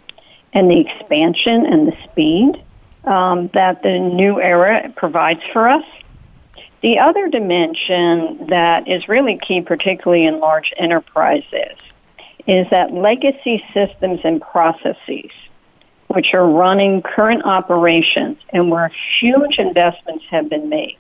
[0.53, 2.63] and the expansion and the speed
[3.05, 5.85] um, that the new era provides for us.
[6.83, 11.77] The other dimension that is really key, particularly in large enterprises,
[12.47, 15.31] is that legacy systems and processes,
[16.09, 18.91] which are running current operations and where
[19.21, 20.99] huge investments have been made,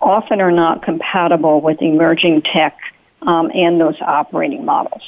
[0.00, 2.76] often are not compatible with emerging tech
[3.22, 5.02] um, and those operating models.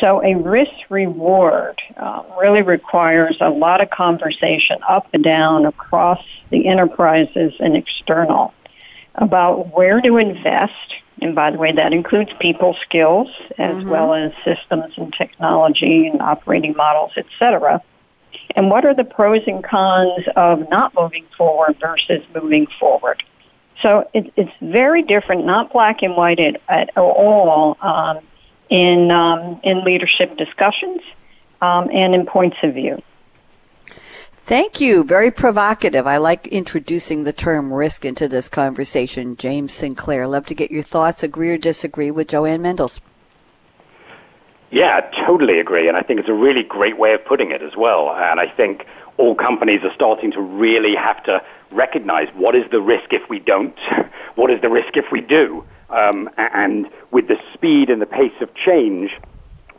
[0.00, 6.24] So a risk reward uh, really requires a lot of conversation up and down across
[6.50, 8.54] the enterprises and external
[9.14, 10.94] about where to invest.
[11.20, 13.28] And by the way, that includes people skills
[13.58, 13.90] as mm-hmm.
[13.90, 17.82] well as systems and technology and operating models, et cetera.
[18.54, 23.22] And what are the pros and cons of not moving forward versus moving forward?
[23.80, 28.18] So it, it's very different, not black and white at, at all um,
[28.68, 31.00] in um, in leadership discussions
[31.60, 33.02] um, and in points of view.
[34.44, 35.04] Thank you.
[35.04, 36.06] Very provocative.
[36.06, 39.36] I like introducing the term risk into this conversation.
[39.36, 43.00] James Sinclair, love to get your thoughts, agree or disagree with Jo-Ann Mendles.
[44.72, 45.86] Yeah, totally agree.
[45.86, 48.10] And I think it's a really great way of putting it as well.
[48.10, 48.86] And I think
[49.18, 53.38] all companies are starting to really have to recognize what is the risk if we
[53.38, 53.78] don't,
[54.34, 55.62] what is the risk if we do.
[55.90, 59.14] Um, and with the speed and the pace of change,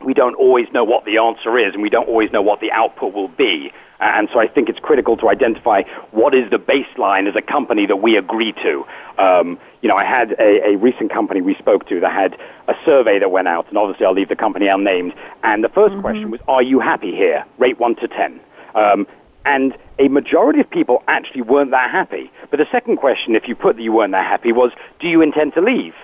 [0.06, 2.71] we don't always know what the answer is, and we don't always know what the
[2.71, 3.73] output will be.
[3.99, 7.86] And so I think it's critical to identify what is the baseline as a company
[7.86, 8.86] that we agree to.
[9.17, 12.73] Um, you know, I had a, a, recent company we spoke to that had a
[12.84, 15.13] survey that went out, and obviously I'll leave the company unnamed.
[15.43, 16.01] And the 1st mm-hmm.
[16.01, 18.39] question was, "Are you happy here?" Rate one to ten.
[18.75, 19.08] Um,
[19.45, 22.32] and a majority of people actually weren't that happy.
[22.49, 25.21] But the second question, if you put that you weren't that happy, was, "Do you
[25.21, 25.95] intend to leave?"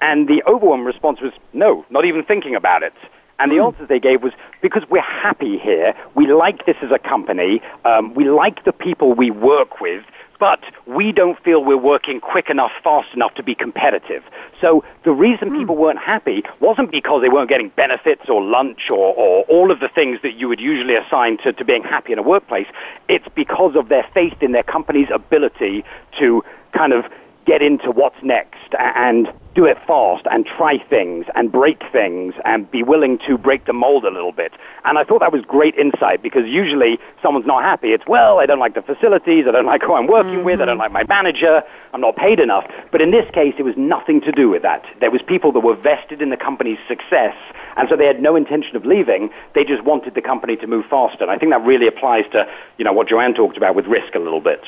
[0.00, 2.94] And the overwhelming response was, "No, not even thinking about it."
[3.38, 3.66] And the mm.
[3.66, 8.14] answers they gave was because we're happy here, we like this as a company, um,
[8.14, 10.04] we like the people we work with,
[10.38, 14.22] but we don't feel we're working quick enough, fast enough to be competitive.
[14.60, 15.58] So the reason mm.
[15.58, 19.80] people weren't happy wasn't because they weren't getting benefits or lunch or, or all of
[19.80, 22.66] the things that you would usually assign to, to being happy in a workplace.
[23.08, 25.84] It's because of their faith in their company's ability
[26.18, 27.04] to kind of
[27.48, 32.70] get into what's next and do it fast and try things and break things and
[32.70, 34.52] be willing to break the mold a little bit.
[34.84, 37.88] And I thought that was great insight because usually someone's not happy.
[37.92, 40.44] It's, well, I don't like the facilities, I don't like who I'm working mm-hmm.
[40.44, 41.62] with, I don't like my manager,
[41.94, 42.70] I'm not paid enough.
[42.92, 44.84] But in this case, it was nothing to do with that.
[45.00, 47.34] There was people that were vested in the company's success
[47.78, 49.30] and so they had no intention of leaving.
[49.54, 51.22] They just wanted the company to move faster.
[51.22, 54.16] And I think that really applies to, you know, what Jo-Ann talked about with risk
[54.16, 54.64] a little bit.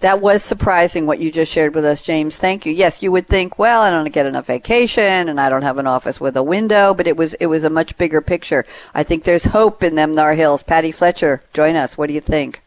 [0.00, 2.38] That was surprising what you just shared with us, James.
[2.38, 2.72] Thank you.
[2.72, 5.88] Yes, you would think, well, I don't get enough vacation and I don't have an
[5.88, 8.64] office with a window, but it was it was a much bigger picture.
[8.94, 10.62] I think there's hope in them Nar Hills.
[10.62, 11.98] Patti Fletcher, join us.
[11.98, 12.62] What do you think?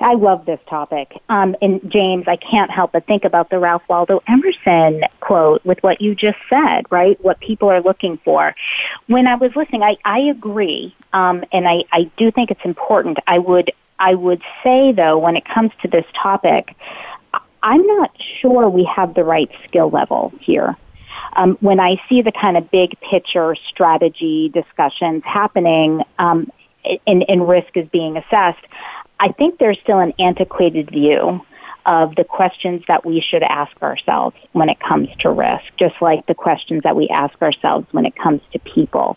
[0.00, 1.20] I love this topic.
[1.28, 5.82] Um, and James, I can't help but think about the Ralph Waldo Emerson quote with
[5.82, 7.22] what you just said, right?
[7.22, 8.54] What people are looking for.
[9.06, 10.96] When I was listening, I, I agree.
[11.12, 13.18] Um, and I, I do think it's important.
[13.26, 16.74] I would I would say, though, when it comes to this topic,
[17.62, 20.76] I'm not sure we have the right skill level here.
[21.34, 26.50] um, when I see the kind of big picture strategy discussions happening um,
[27.06, 28.64] and, and risk is being assessed,
[29.18, 31.44] I think there's still an antiquated view
[31.86, 36.26] of the questions that we should ask ourselves when it comes to risk, just like
[36.26, 39.16] the questions that we ask ourselves when it comes to people.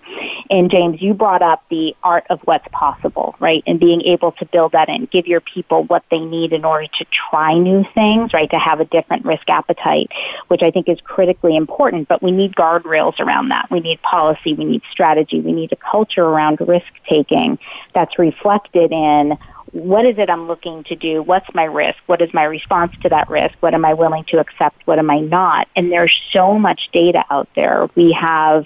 [0.50, 3.64] And James, you brought up the art of what's possible, right?
[3.66, 6.88] And being able to build that in, give your people what they need in order
[6.88, 8.50] to try new things, right?
[8.50, 10.12] To have a different risk appetite,
[10.48, 13.70] which I think is critically important, but we need guardrails around that.
[13.72, 17.60] We need policy, we need strategy, we need a culture around risk taking
[17.94, 19.38] that's reflected in
[19.74, 21.24] what is it I'm looking to do?
[21.24, 21.98] What's my risk?
[22.06, 23.56] What is my response to that risk?
[23.60, 24.78] What am I willing to accept?
[24.86, 25.68] What am I not?
[25.76, 27.88] And there's so much data out there.
[27.96, 28.66] We have,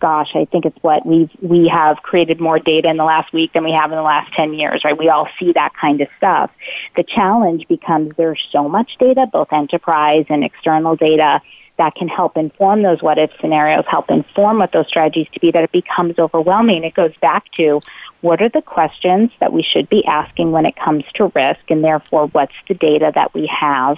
[0.00, 3.52] gosh, I think it's what we've, we have created more data in the last week
[3.52, 4.98] than we have in the last 10 years, right?
[4.98, 6.50] We all see that kind of stuff.
[6.96, 11.40] The challenge becomes there's so much data, both enterprise and external data,
[11.80, 15.50] that can help inform those what if scenarios, help inform what those strategies to be,
[15.50, 16.84] that it becomes overwhelming.
[16.84, 17.80] It goes back to
[18.20, 21.82] what are the questions that we should be asking when it comes to risk and
[21.82, 23.96] therefore what's the data that we have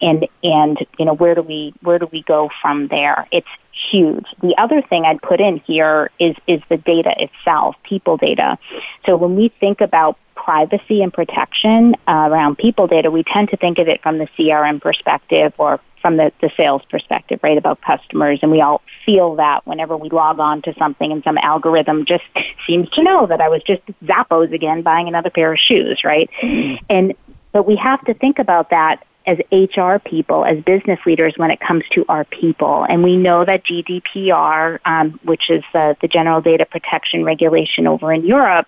[0.00, 3.48] and and you know where do we where do we go from there it's
[3.90, 8.58] huge the other thing i'd put in here is is the data itself people data
[9.04, 13.56] so when we think about privacy and protection uh, around people data we tend to
[13.56, 17.80] think of it from the crm perspective or from the, the sales perspective, right, about
[17.80, 18.40] customers.
[18.42, 22.24] And we all feel that whenever we log on to something and some algorithm just
[22.66, 26.28] seems to know that I was just Zappos again buying another pair of shoes, right?
[26.42, 26.84] Mm-hmm.
[26.90, 27.14] And,
[27.52, 31.60] but we have to think about that as HR people, as business leaders when it
[31.60, 32.84] comes to our people.
[32.88, 38.12] And we know that GDPR, um, which is the, the General Data Protection Regulation over
[38.12, 38.66] in Europe,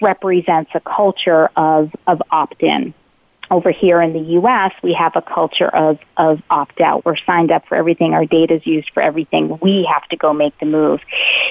[0.00, 2.94] represents a culture of, of opt-in
[3.52, 7.04] over here in the U.S., we have a culture of, of opt out.
[7.04, 8.14] We're signed up for everything.
[8.14, 9.58] Our data is used for everything.
[9.60, 11.02] We have to go make the move.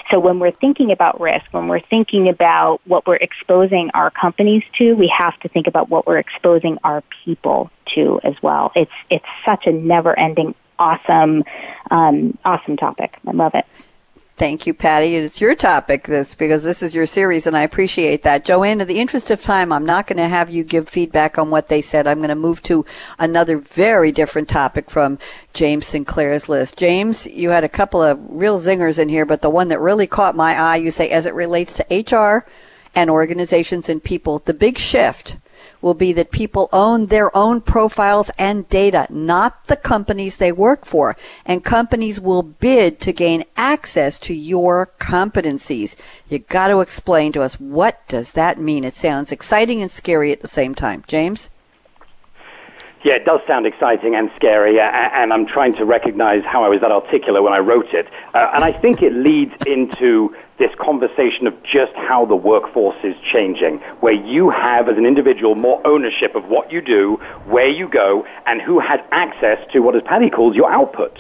[0.10, 4.64] So when we're thinking about risk, when we're thinking about what we're exposing our companies
[4.80, 8.72] to, we have to think about what we're exposing our people to as well.
[8.76, 11.44] It's, it's such a never ending, awesome,
[11.92, 13.20] um, awesome topic.
[13.28, 13.66] I love it.
[14.42, 15.18] Thank you, Patti.
[15.18, 18.44] It's your topic, this because this is your series, and I appreciate that.
[18.44, 21.52] Jo-Ann, in the interest of time, I'm not going to have you give feedback on
[21.52, 22.08] what they said.
[22.08, 22.84] I'm going to move to
[23.20, 25.20] another very different topic from
[25.54, 26.76] James Sinclair's list.
[26.76, 30.08] James, you had a couple of real zingers in here, but the one that really
[30.08, 32.44] caught my eye, you say, as it relates to HR
[32.96, 35.38] and organizations and people, the big shift
[35.82, 40.86] will be that people own their own profiles and data, not the companies they work
[40.86, 41.16] for.
[41.46, 45.96] And companies will bid to gain access to your competencies.
[46.30, 48.84] You got to explain to us what does that mean?
[48.84, 51.04] It sounds exciting and scary at the same time.
[51.08, 51.50] James?
[53.04, 56.82] Yeah, it does sound exciting and scary, and I'm trying to recognize how I was
[56.82, 58.08] that articulate when I wrote it.
[58.36, 63.16] Uh, and I think it leads into this conversation of just how the workforce is
[63.34, 67.88] changing, where you have, as an individual, more ownership of what you do, where you
[67.90, 71.18] go, and who has access to what, as Patti calls, your output.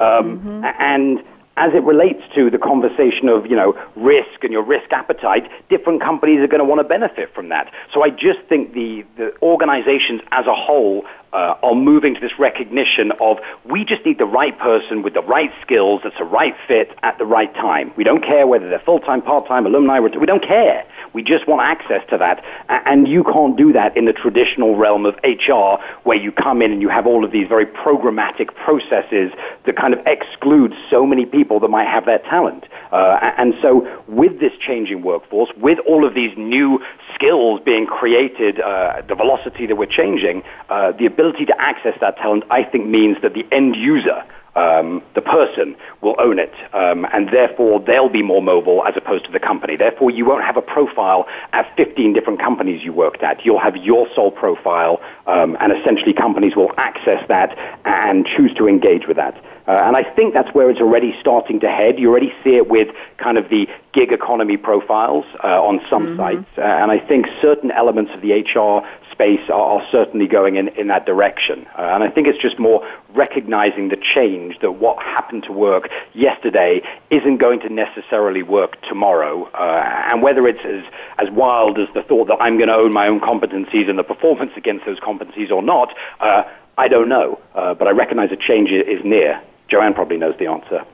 [0.00, 0.64] Um, mm-hmm.
[0.80, 1.22] And
[1.58, 6.00] as it relates to the conversation of, you know, risk and your risk appetite, different
[6.00, 7.72] companies are going to want to benefit from that.
[7.92, 12.38] So I just think the, the organizations as a whole uh, are moving to this
[12.38, 16.54] recognition of we just need the right person with the right skills that's a right
[16.66, 17.92] fit at the right time.
[17.96, 20.86] We don't care whether they're full-time, part-time, alumni, we don't care.
[21.12, 22.44] We just want access to that.
[22.68, 26.72] And you can't do that in the traditional realm of HR where you come in
[26.72, 29.32] and you have all of these very programmatic processes
[29.64, 32.64] that kind of exclude so many people that might have that talent.
[32.92, 36.82] Uh, and so with this changing workforce, with all of these new
[37.14, 42.16] skills being created, uh, the velocity that we're changing, uh, the ability to access that
[42.18, 44.22] talent, I think, means that the end user
[44.54, 49.24] um, the person will own it, um, and therefore they'll be more mobile as opposed
[49.26, 49.76] to the company.
[49.76, 53.44] Therefore, you won't have a profile at 15 different companies you worked at.
[53.44, 58.66] You'll have your sole profile, um, and essentially companies will access that and choose to
[58.66, 59.36] engage with that.
[59.68, 61.98] Uh, and I think that's where it's already starting to head.
[61.98, 62.88] You already see it with
[63.18, 66.16] kind of the gig economy profiles uh, on some mm-hmm.
[66.16, 66.48] sites.
[66.56, 68.88] Uh, and I think certain elements of the HR
[69.18, 71.66] space are, are certainly going in, in that direction.
[71.76, 75.90] Uh, and I think it's just more recognizing the change that what happened to work
[76.14, 79.46] yesterday isn't going to necessarily work tomorrow.
[79.54, 80.84] Uh, and whether it's as,
[81.18, 84.04] as wild as the thought that I'm going to own my own competencies and the
[84.04, 86.44] performance against those competencies or not, uh,
[86.76, 87.40] I don't know.
[87.54, 89.42] but I recognize a change is near.
[89.66, 90.84] Jo-Ann probably knows the answer.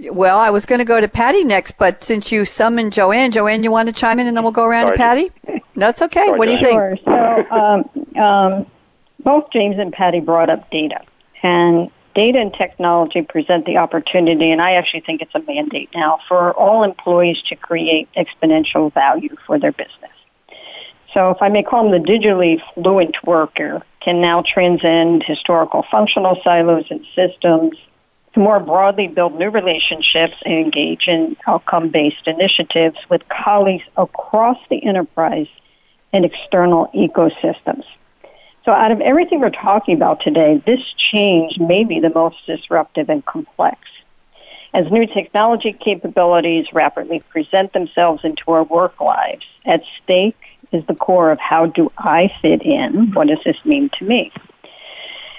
[0.00, 3.62] Well, I was going to go to Patti next, but since you summoned Jo-Ann, Jo-Ann,
[3.62, 4.96] you want to chime in and then we'll go around Sorry.
[4.96, 5.62] to Patti?
[5.74, 6.26] That's okay.
[6.26, 6.74] Sorry, what do you think?
[6.74, 6.96] Sure.
[7.04, 8.66] So, um, um,
[9.20, 11.00] both James and Patti brought up data.
[11.42, 16.18] And data and technology present the opportunity, and I actually think it's a mandate now
[16.26, 20.10] for all employees to create exponential value for their business.
[21.14, 26.40] So, if I may call them the digitally fluent worker, can now transcend historical functional
[26.42, 27.87] silos and systems to
[28.38, 34.82] more broadly build new relationships and engage in outcome based initiatives with colleagues across the
[34.84, 35.48] enterprise
[36.12, 37.84] and external ecosystems.
[38.64, 40.80] So, out of everything we're talking about today, this
[41.10, 43.78] change may be the most disruptive and complex.
[44.74, 50.36] As new technology capabilities rapidly present themselves into our work lives, at stake
[50.72, 53.12] is the core of how do I fit in?
[53.12, 54.32] What does this mean to me?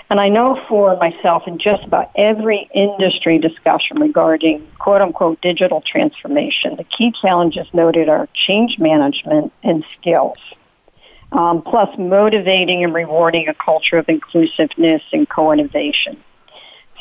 [0.09, 5.81] And I know for myself in just about every industry discussion regarding quote unquote digital
[5.81, 10.37] transformation, the key challenges noted are change management and skills
[11.31, 16.17] um, plus motivating and rewarding a culture of inclusiveness and co-innovation.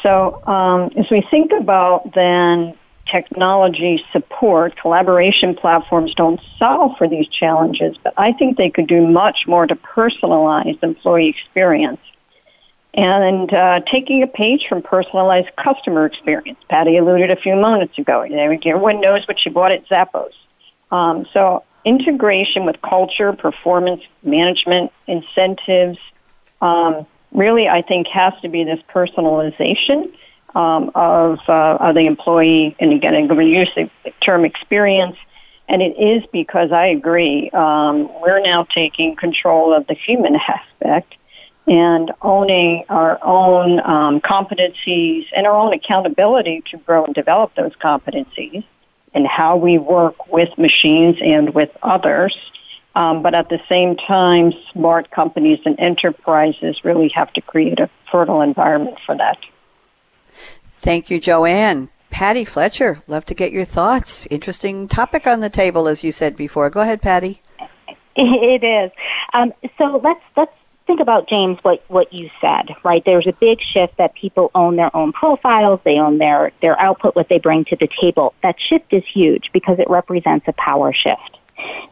[0.03, 2.75] So um, as we think about then
[3.07, 9.07] technology support, collaboration platforms don't solve for these challenges, but I think they could do
[9.07, 12.01] much more to personalize employee experience.
[12.99, 16.59] And uh, taking a page from personalized customer experience.
[16.69, 18.23] Patti alluded a few moments ago.
[18.23, 20.33] Everyone knows what she bought at Zappos.
[20.91, 25.99] Um, so integration with culture, performance management, incentives,
[26.61, 30.13] um, really, I think, has to be this personalization
[30.57, 32.75] um, of, uh, of the employee.
[32.81, 35.17] And again, I'm going to use the term experience.
[35.69, 41.15] And it is because I agree, um, we're now taking control of the human aspect
[41.69, 47.73] and owning our own um, competencies and our own accountability to grow and develop those
[47.77, 48.65] competencies
[49.13, 52.37] and how we work with machines and with others.
[52.95, 57.91] Um, but at the same time, smart companies and enterprises really have to create a
[58.11, 59.39] fertile environment for that.
[60.79, 61.91] Thank you, Jo-Ann.
[62.11, 64.27] Patti Fletcher, love to get your thoughts.
[64.31, 66.71] Interesting topic on the table, as you said before.
[66.71, 67.43] Go ahead, Patti.
[68.21, 68.91] It is.
[69.33, 70.53] Um, so let's let's
[70.89, 73.05] think about James what what you said, right?
[73.05, 77.15] There's a big shift that people own their own profiles, they own their their output,
[77.15, 78.35] what they bring to the table.
[78.43, 81.39] That shift is huge because it represents a power shift.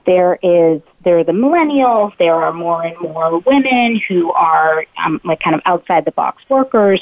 [0.07, 2.13] There is there are the millennials.
[2.19, 6.43] There are more and more women who are um, like kind of outside the box
[6.49, 7.01] workers.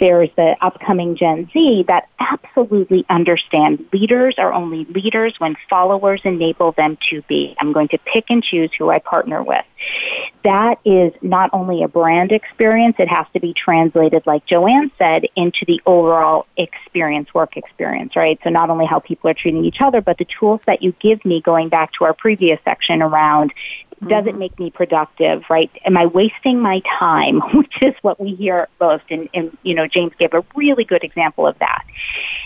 [0.00, 6.72] There's the upcoming Gen Z that absolutely understand leaders are only leaders when followers enable
[6.72, 7.54] them to be.
[7.60, 9.64] I'm going to pick and choose who I partner with.
[10.42, 15.26] That is not only a brand experience, it has to be translated, like Jo-Ann said,
[15.36, 18.40] into the overall experience, work experience, right?
[18.42, 21.24] So not only how people are treating each other, but the tools that you give
[21.24, 23.52] me going back to our previous section around around
[24.02, 24.28] does mm-hmm.
[24.28, 25.70] it make me productive right?
[25.84, 29.86] Am i wasting my time which is what we hear most and, and you know
[29.86, 31.84] james gave a really good example of that.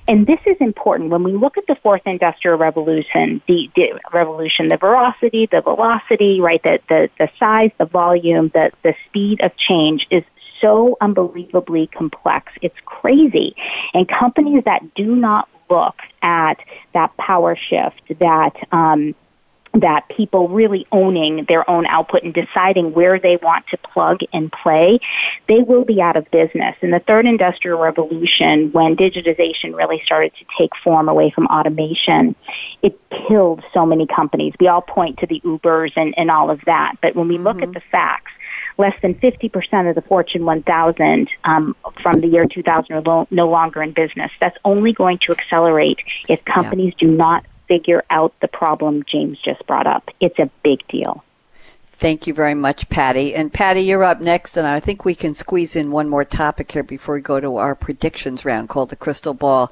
[0.09, 1.11] And this is important.
[1.11, 6.41] When we look at the fourth industrial revolution the, the revolution the veracity the velocity
[6.41, 10.25] right the, the, the size the volume the, the speed of change is
[10.61, 12.53] so unbelievably complex.
[12.61, 13.57] It's crazy.
[13.95, 16.59] And companies that do not look at
[16.93, 19.15] that power shift that um,
[19.75, 24.51] that people really owning their own output and deciding where they want to plug and
[24.51, 24.99] play,
[25.49, 26.75] they will be out of business.
[26.81, 32.35] In the third industrial revolution, when digitization really started to take form away from automation,
[32.83, 34.55] it killed so many companies.
[34.59, 36.97] We all point to the Ubers and, and all of that.
[37.01, 37.45] But when we mm-hmm.
[37.45, 38.33] look at the facts,
[38.81, 43.49] less than 50% of the Fortune 1000 um, from the year 2000 are lo- no
[43.49, 44.33] longer in business.
[44.41, 45.99] That's only going to accelerate
[46.29, 47.09] if companies yeah.
[47.09, 50.11] do not figure out the problem James just brought up.
[50.19, 51.23] It's a big deal.
[51.93, 53.33] Thank you very much, Patti.
[53.33, 56.73] And Patti, you're up next, and I think we can squeeze in one more topic
[56.73, 59.71] here before we go to our predictions round called the crystal ball.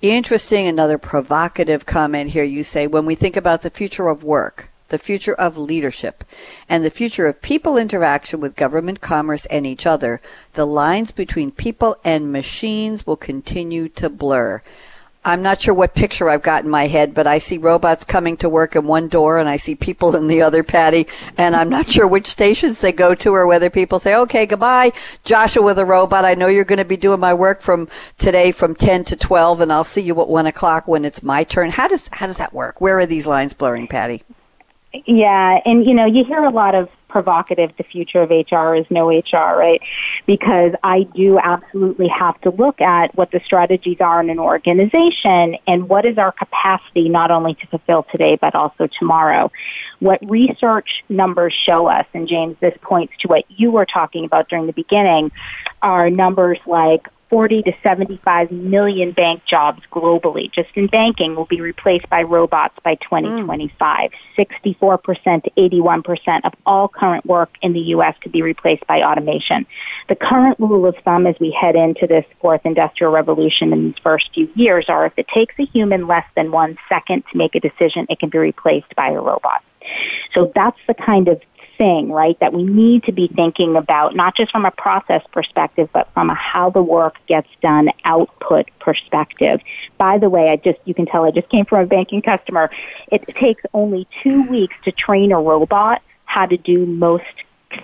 [0.00, 2.44] Interesting, another provocative comment here.
[2.44, 6.22] You say, when we think about the future of work, the future of leadership,
[6.68, 10.20] and the future of people interaction with government, commerce, and each other,
[10.52, 14.62] the lines between people and machines will continue to blur.
[15.22, 18.38] I'm not sure what picture I've got in my head, but I see robots coming
[18.38, 21.06] to work in one door and I see people in the other, Patti,
[21.36, 24.92] and I'm not sure which stations they go to or whether people say, okay, goodbye,
[25.24, 26.24] Joshua with the robot.
[26.24, 29.60] I know you're going to be doing my work from today from 10 to 12
[29.60, 31.70] and I'll see you at 1 o'clock when it's my turn.
[31.70, 32.80] How does, how does that work?
[32.80, 34.22] Where are these lines blurring, Patti?
[35.06, 38.86] Yeah, and you know, you hear a lot of provocative the future of HR is
[38.90, 39.82] no HR, right?
[40.26, 45.56] Because I do absolutely have to look at what the strategies are in an organization
[45.66, 49.50] and what is our capacity not only to fulfill today but also tomorrow.
[49.98, 54.48] What research numbers show us, and James, this points to what you were talking about
[54.48, 55.32] during the beginning,
[55.82, 61.60] are numbers like 40 to 75 million bank jobs globally, just in banking, will be
[61.60, 64.10] replaced by robots by 2025.
[64.10, 64.46] Mm.
[64.70, 68.16] 64% to 81% of all current work in the U.S.
[68.20, 69.64] could be replaced by automation.
[70.08, 73.98] The current rule of thumb as we head into this fourth industrial revolution in these
[74.02, 77.54] first few years are if it takes a human less than one second to make
[77.54, 79.62] a decision, it can be replaced by a robot.
[80.34, 81.40] So that's the kind of
[81.80, 85.88] thing, right, that we need to be thinking about, not just from a process perspective,
[85.94, 89.62] but from a how the work gets done output perspective.
[89.96, 92.70] By the way, I just, you can tell I just came from a banking customer.
[93.10, 97.24] It takes only two weeks to train a robot how to do most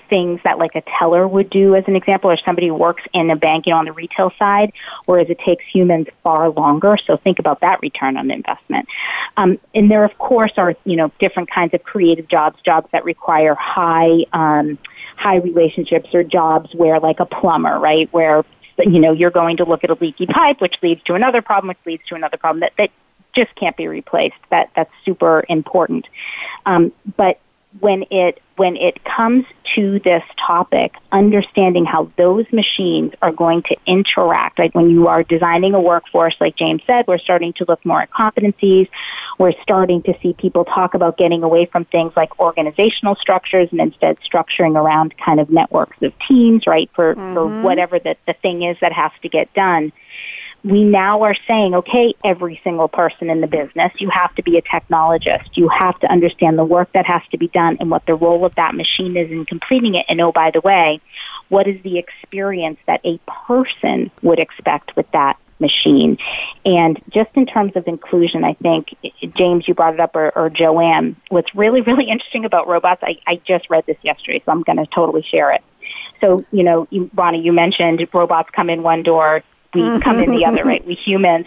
[0.08, 3.30] things that like a teller would do as an example or somebody who works in
[3.30, 4.72] a bank you know on the retail side
[5.04, 6.96] whereas it takes humans far longer.
[6.96, 8.88] So think about that return on investment.
[9.36, 13.04] Um, and there of course are you know different kinds of creative jobs jobs that
[13.04, 14.78] require high um,
[15.16, 18.44] high relationships or jobs where like a plumber right where
[18.78, 21.68] you know you're going to look at a leaky pipe which leads to another problem
[21.68, 22.90] which leads to another problem that, that
[23.36, 24.34] just can't be replaced.
[24.50, 26.08] That that's super important.
[26.64, 27.38] Um, but
[27.80, 29.44] when it when it comes
[29.74, 34.58] to this topic, understanding how those machines are going to interact.
[34.58, 38.00] Like when you are designing a workforce, like James said, we're starting to look more
[38.00, 38.88] at competencies.
[39.38, 43.80] We're starting to see people talk about getting away from things like organizational structures and
[43.80, 46.88] instead structuring around kind of networks of teams, right?
[46.94, 47.34] For mm-hmm.
[47.34, 49.92] for whatever the, the thing is that has to get done
[50.66, 54.58] we now are saying, okay, every single person in the business, you have to be
[54.58, 55.56] a technologist.
[55.56, 58.44] You have to understand the work that has to be done and what the role
[58.44, 60.06] of that machine is in completing it.
[60.08, 61.00] And oh, by the way,
[61.50, 66.18] what is the experience that a person would expect with that machine?
[66.64, 68.92] And just in terms of inclusion, I think,
[69.36, 73.18] James, you brought it up, or, or Jo-Ann, what's really, really interesting about robots, I,
[73.24, 75.62] I just read this yesterday, so I'm going to totally share it.
[76.20, 79.44] So, you know, you, Bonnie, you mentioned robots come in one door,
[79.74, 80.84] we come in the other, right?
[80.86, 81.46] We humans.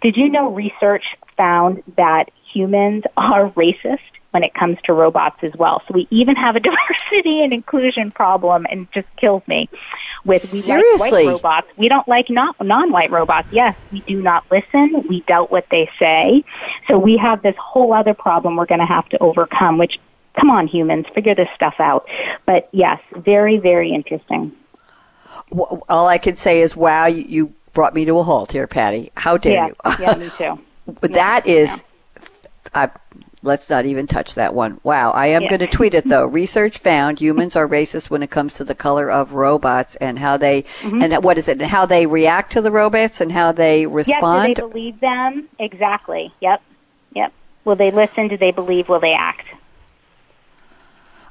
[0.00, 1.04] Did you know research
[1.36, 3.98] found that humans are racist
[4.30, 5.82] when it comes to robots as well?
[5.86, 6.60] So we even have a
[7.10, 9.68] diversity and inclusion problem, and it just kills me.
[10.24, 11.10] With we Seriously?
[11.10, 13.48] like white robots, we don't like non non-white robots.
[13.50, 15.02] Yes, we do not listen.
[15.08, 16.44] We doubt what they say.
[16.88, 19.76] So we have this whole other problem we're going to have to overcome.
[19.76, 19.98] Which,
[20.38, 22.08] come on, humans, figure this stuff out.
[22.46, 24.52] But yes, very very interesting.
[25.88, 29.10] All I can say is, wow, you brought me to a halt here, Patti.
[29.16, 30.04] How dare yeah, you?
[30.04, 30.58] yeah, me too.
[31.08, 31.84] that yeah, is,
[32.74, 32.90] I,
[33.42, 34.80] let's not even touch that one.
[34.82, 35.48] Wow, I am yeah.
[35.48, 36.26] going to tweet it though.
[36.26, 40.36] Research found humans are racist when it comes to the color of robots and how
[40.36, 41.02] they mm-hmm.
[41.02, 44.48] and what is it and how they react to the robots and how they respond.
[44.48, 45.48] Yes, do they believe them?
[45.58, 46.32] Exactly.
[46.40, 46.62] Yep.
[47.14, 47.32] Yep.
[47.64, 48.28] Will they listen?
[48.28, 48.88] Do they believe?
[48.88, 49.46] Will they act?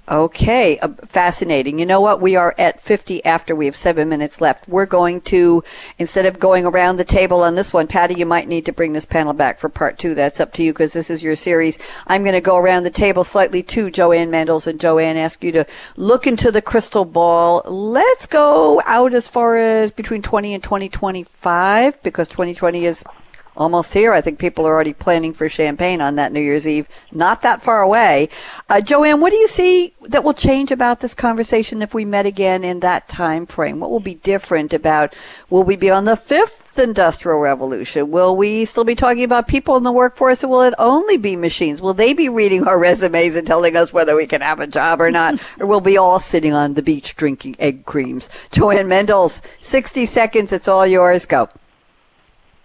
[0.10, 1.78] Okay, uh, fascinating.
[1.78, 2.20] You know what?
[2.20, 4.68] We are at 50 after we have seven minutes left.
[4.68, 5.64] We're going to,
[5.99, 8.93] instead of going around the table on this one, Patti, you might need to bring
[8.93, 10.16] this panel back for part two.
[10.16, 11.78] That's up to you because this is your series.
[12.07, 15.51] I'm going to go around the table slightly too, Jo-Ann Mendles and Jo-Ann, ask you
[15.51, 17.62] to look into the crystal ball.
[17.66, 23.05] Let's go out as far as between 20 and 2025 because 2020 is
[23.60, 24.14] almost here.
[24.14, 27.62] I think people are already planning for champagne on that New Year's Eve, not that
[27.62, 28.30] far away.
[28.70, 32.26] Uh, Jo-Ann, what do you see that will change about this conversation if we met
[32.26, 33.80] again in that time frame?
[33.80, 35.14] What will be different about?
[35.49, 38.10] Will we be on the fifth industrial revolution?
[38.10, 41.36] Will we still be talking about people in the workforce, or will it only be
[41.36, 41.82] machines?
[41.82, 45.01] Will they be reading our resumes and telling us whether we can have a job
[45.01, 48.30] or not, or will we all sitting on the beach drinking egg creams?
[48.51, 50.53] Jo-Ann Mendles, sixty seconds.
[50.53, 51.26] It's all yours.
[51.26, 51.49] Go.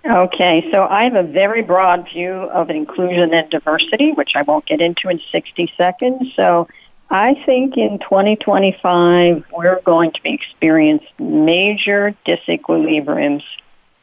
[0.07, 4.67] Okay, so I have a very broad view of inclusion and diversity, which I won't
[4.67, 6.35] get into in 60 seconds.
[6.37, 6.69] So
[7.09, 13.45] I think in 2025, we're going to be experiencing major disequilibriums,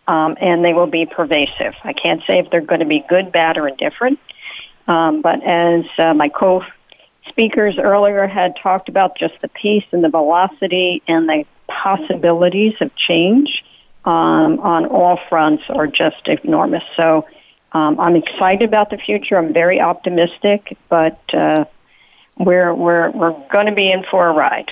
[0.07, 1.75] um, and they will be pervasive.
[1.83, 4.19] I can't say if they're going to be good, bad, or indifferent,
[4.87, 6.65] um, but as uh, my co
[7.29, 12.95] speakers earlier had talked about, just the pace and the velocity and the possibilities of
[12.95, 13.63] change
[14.05, 16.83] um, on all fronts are just enormous.
[16.95, 17.27] So
[17.73, 19.37] um, I'm excited about the future.
[19.37, 21.65] I'm very optimistic, but uh,
[22.37, 24.71] we're we're we're going to be in for a ride.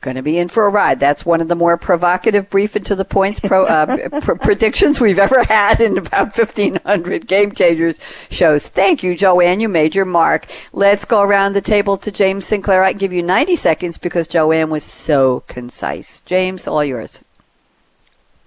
[0.00, 1.00] Going to be in for a ride.
[1.00, 5.00] That's one of the more provocative, brief and to the points pro, uh, pr- predictions
[5.00, 7.98] we've ever had in about 1,500 Game Changers
[8.30, 8.68] shows.
[8.68, 9.58] Thank you, Jo-Ann.
[9.58, 10.46] You made your mark.
[10.72, 12.84] Let's go around the table to James Sinclair.
[12.84, 16.20] I can give you 90 seconds because Jo-Ann was so concise.
[16.20, 17.24] James, all yours.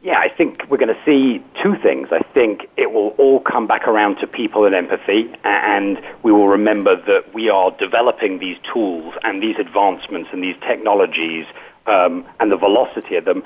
[0.04, 2.08] Yeah, I think we're going to see two things.
[2.12, 6.48] I think it will all come back around to people and empathy, and we will
[6.48, 11.46] remember that we are developing these tools and these advancements and these technologies
[11.86, 13.44] um, and the velocity of them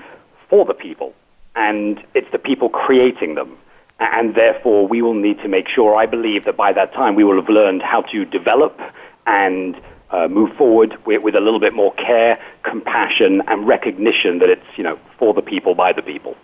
[0.50, 1.14] for the people.
[1.56, 3.58] and it's the people creating them.
[4.00, 7.24] And therefore, we will need to make sure, I believe, that by that time we
[7.24, 8.80] will have learned how to develop
[9.26, 9.80] and
[10.12, 14.66] uh, move forward with, with a little bit more care, compassion, and recognition that it's,
[14.76, 16.36] you know, for the people, by the people.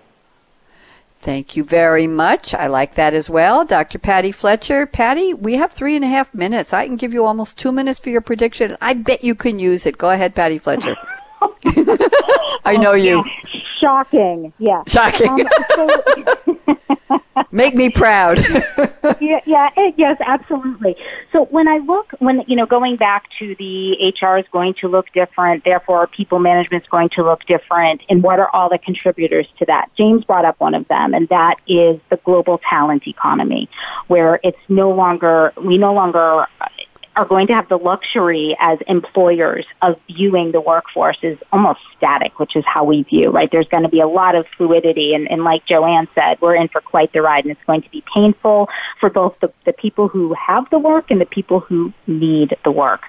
[1.22, 2.56] Thank you very much.
[2.56, 3.64] I like that as well.
[3.64, 4.00] Dr.
[4.00, 4.88] Patti Fletcher.
[4.88, 6.74] Patti, we have three and a half minutes.
[6.74, 8.76] I can give you almost two minutes for your prediction.
[8.82, 10.00] I bet you can use it.
[10.00, 10.96] Go ahead, Patti Fletcher.
[12.66, 13.24] I know you.
[13.80, 14.54] Shocking.
[14.60, 14.84] Yeah.
[14.88, 15.30] Shocking.
[15.30, 17.20] Um, so,
[17.52, 18.40] Make me proud.
[19.20, 20.96] yeah, yeah, it, yes, absolutely.
[21.32, 24.88] So when I look, when you know, going back to the HR is going to
[24.88, 28.78] look different, therefore people management is going to look different, and what are all the
[28.78, 29.90] contributors to that?
[29.96, 33.70] James brought up one of them, and that is the global talent economy,
[34.08, 36.46] where it's no longer we no longer
[37.16, 42.40] are going to have the luxury as employers of viewing the workforce as almost static,
[42.40, 43.52] which is how we view, right?
[43.52, 45.14] There's going to be a lot of fluidity.
[45.14, 47.90] And, and like Jo-Ann said, we're in for quite the ride and it's going to
[47.90, 51.94] be painful for both the, the people who have the work and the people who
[52.08, 53.02] need the work.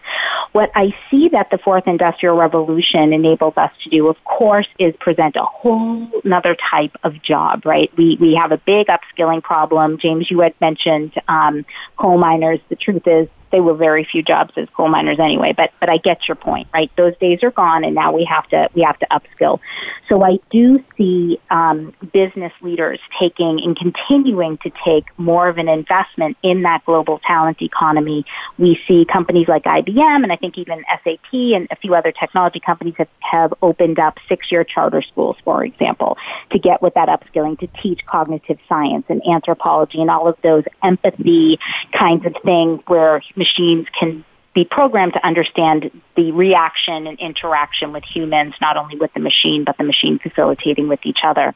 [0.51, 4.95] What I see that the fourth industrial revolution enables us to do, of course, is
[4.97, 7.91] present a whole another type of job, right?
[7.97, 9.99] We, we have a big upskilling problem.
[9.99, 11.65] James, you had mentioned um,
[11.97, 12.61] coal miners.
[12.69, 15.53] The truth is, they were very few jobs as coal miners anyway.
[15.57, 16.91] But but I get your point, right?
[16.97, 19.61] Those days are gone, and now we have to we have to upskill.
[20.09, 25.69] So I do see um, business leaders taking and continuing to take more of an
[25.69, 28.25] investment in that global talent economy.
[28.59, 32.61] We see companies like IBM, and I think even SAP and a few other technology
[32.61, 36.17] companies have, have opened up six-year charter schools, for example,
[36.51, 40.65] to get with that upskilling to teach cognitive science and anthropology and all of those
[40.83, 41.59] empathy
[41.93, 44.24] kinds of things where machines can
[44.55, 49.64] be programmed to understand the reaction and interaction with humans, not only with the machine,
[49.64, 51.55] but the machine facilitating with each other.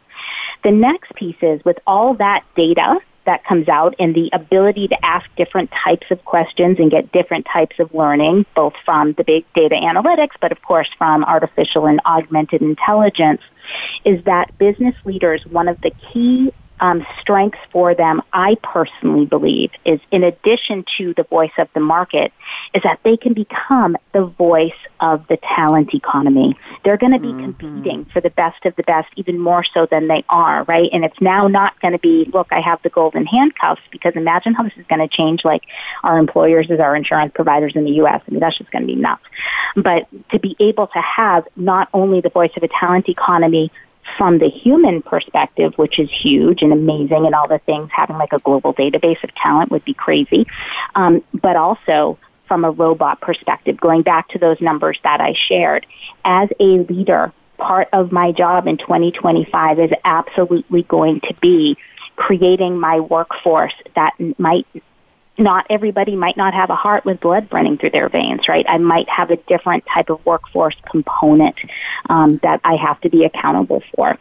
[0.64, 5.04] The next piece is with all that data that comes out and the ability to
[5.04, 9.44] ask different types of questions and get different types of learning, both from the big
[9.52, 13.42] data analytics, but of course from artificial and augmented intelligence,
[14.04, 19.70] is that business leaders, one of the key um, strengths for them, I personally believe,
[19.84, 22.32] is in addition to the voice of the market,
[22.74, 26.56] is that they can become the voice of the talent economy.
[26.84, 27.52] They're going to be mm-hmm.
[27.52, 30.88] competing for the best of the best, even more so than they are, right?
[30.92, 34.54] And it's now not going to be, look, I have the golden handcuffs, because imagine
[34.54, 35.62] how this is going to change, like
[36.02, 38.22] our employers as our insurance providers in the U.S.
[38.26, 39.22] I mean, that's just going to be nuts.
[39.76, 43.70] But to be able to have not only the voice of a talent economy,
[44.16, 48.32] from the human perspective, which is huge and amazing and all the things, having like
[48.32, 50.46] a global database of talent would be crazy.
[50.94, 55.86] Um, but also from a robot perspective, going back to those numbers that I shared,
[56.24, 61.76] as a leader, part of my job in 2025 is absolutely going to be
[62.14, 64.66] creating my workforce that might
[65.38, 68.64] not everybody might not have a heart with blood running through their veins, right?
[68.68, 71.56] I might have a different type of workforce component
[72.08, 74.16] um, that I have to be accountable for,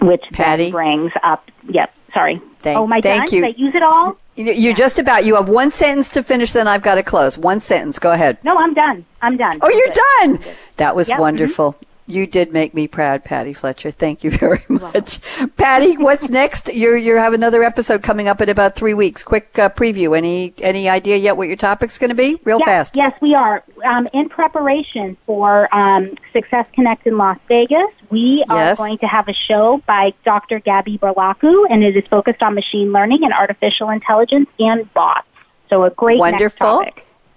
[0.00, 1.50] which Patti brings up.
[1.68, 1.94] Yep.
[2.12, 2.40] Sorry.
[2.60, 3.34] Thank, oh, my thank done?
[3.34, 3.44] you.
[3.44, 4.18] Did I use it all?
[4.34, 5.24] You're just about.
[5.24, 6.52] You have one sentence to finish.
[6.52, 7.36] Then I've got to close.
[7.36, 7.98] One sentence.
[7.98, 8.42] Go ahead.
[8.44, 9.04] No, I'm done.
[9.20, 9.58] I'm done.
[9.60, 10.54] Oh, you're done.
[10.76, 11.18] That was yep.
[11.18, 11.72] wonderful.
[11.72, 11.84] Mm-hmm.
[12.08, 13.90] You did make me proud, Patti Fletcher.
[13.90, 15.20] Thank you very much.
[15.56, 16.72] Patti, what's next?
[16.72, 19.22] You you have another episode coming up in about three weeks.
[19.22, 20.16] Quick uh, preview.
[20.16, 22.40] Any any idea yet what your topic's going to be?
[22.44, 22.96] Real yes, fast.
[22.96, 23.62] Yes, we are.
[23.84, 28.80] Um, in preparation for um, SuccessConnect in Las Vegas, we yes.
[28.80, 30.60] are going to have a show by Dr.
[30.60, 35.28] Gabby Burlacu, and it is focused on machine learning and artificial intelligence and bots.
[35.68, 36.84] So a great wonderful.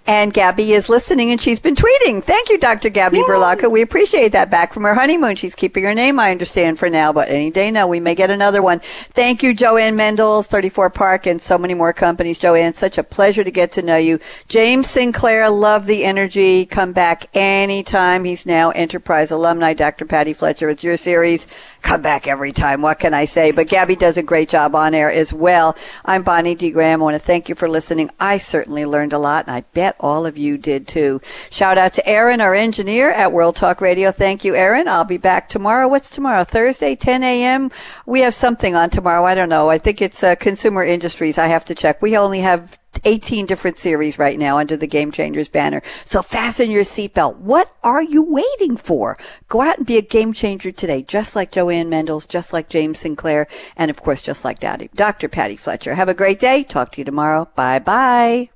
[0.04, 2.24] And Gabby is listening and she's been tweeting.
[2.24, 2.88] Thank you, Dr.
[2.88, 3.22] Gabby Yay.
[3.22, 3.70] Burlacu.
[3.70, 5.36] We appreciate that back from her honeymoon.
[5.36, 8.28] She's keeping her name, I understand, for now, but any day now we may get
[8.28, 8.80] another one.
[8.80, 12.40] Thank you, Jo-Ann Mendles, 34 Park, and so many more companies.
[12.40, 14.18] Jo-Ann, such a pleasure to get to know you.
[14.48, 16.66] James Sinclair, love the energy.
[16.66, 18.24] Come back anytime.
[18.24, 19.76] He's now EnterpriseAlumni.
[19.76, 20.04] Dr.
[20.04, 21.46] Patti Fletcher, it's your series.
[21.82, 22.82] Come back every time.
[22.82, 23.52] What can I say?
[23.52, 25.76] But Gabby does a great job on air as well.
[26.04, 26.70] I'm Bonnie D.
[26.70, 27.00] Graham.
[27.00, 28.10] I want to thank you for listening.
[28.18, 29.60] I certainly learned a lot, and I
[29.92, 31.20] bet all of you did too.
[31.50, 34.10] Shout out to Aaron, our engineer at World Talk Radio.
[34.10, 34.88] Thank you, Aaron.
[34.88, 35.88] I'll be back tomorrow.
[35.88, 36.44] What's tomorrow?
[36.44, 37.70] Thursday, 10 a.m.
[38.06, 39.24] We have something on tomorrow.
[39.24, 39.70] I don't know.
[39.70, 41.38] I think it's uh, consumer industries.
[41.38, 42.00] I have to check.
[42.02, 45.82] We only have 18 different series right now under the Game Changers banner.
[46.04, 47.36] So fasten your seatbelt.
[47.36, 49.16] What are you waiting for?
[49.48, 53.00] Go out and be a game changer today, just like Jo-Ann Mendles, just like James
[53.00, 55.28] Sinclair, and of course, just like Daddy, Dr.
[55.28, 55.94] Patti Fletcher.
[55.94, 56.62] Have a great day.
[56.64, 57.48] Talk to you tomorrow.
[57.56, 58.50] Bye bye.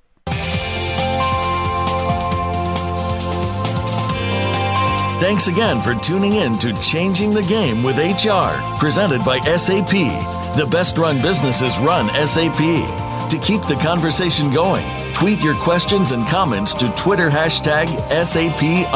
[5.19, 9.89] Thanks again for tuning in to Changing the Game with HR, presented by SAP.
[10.59, 12.59] The best run businesses run SAP.
[12.59, 18.93] To keep the conversation going, tweet your questions and comments to Twitter hashtag SAPRADIO.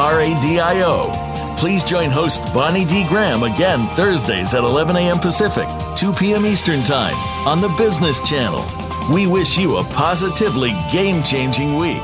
[1.57, 3.07] Please join host Bonnie D.
[3.09, 5.21] Graham again Thursdays at 11 a.m.
[5.21, 5.67] Pacific,
[5.97, 6.45] 2 p.m.
[6.45, 7.17] Eastern Time
[7.49, 8.63] on the Business Channel.
[9.11, 12.03] We wish you a positively game changing week.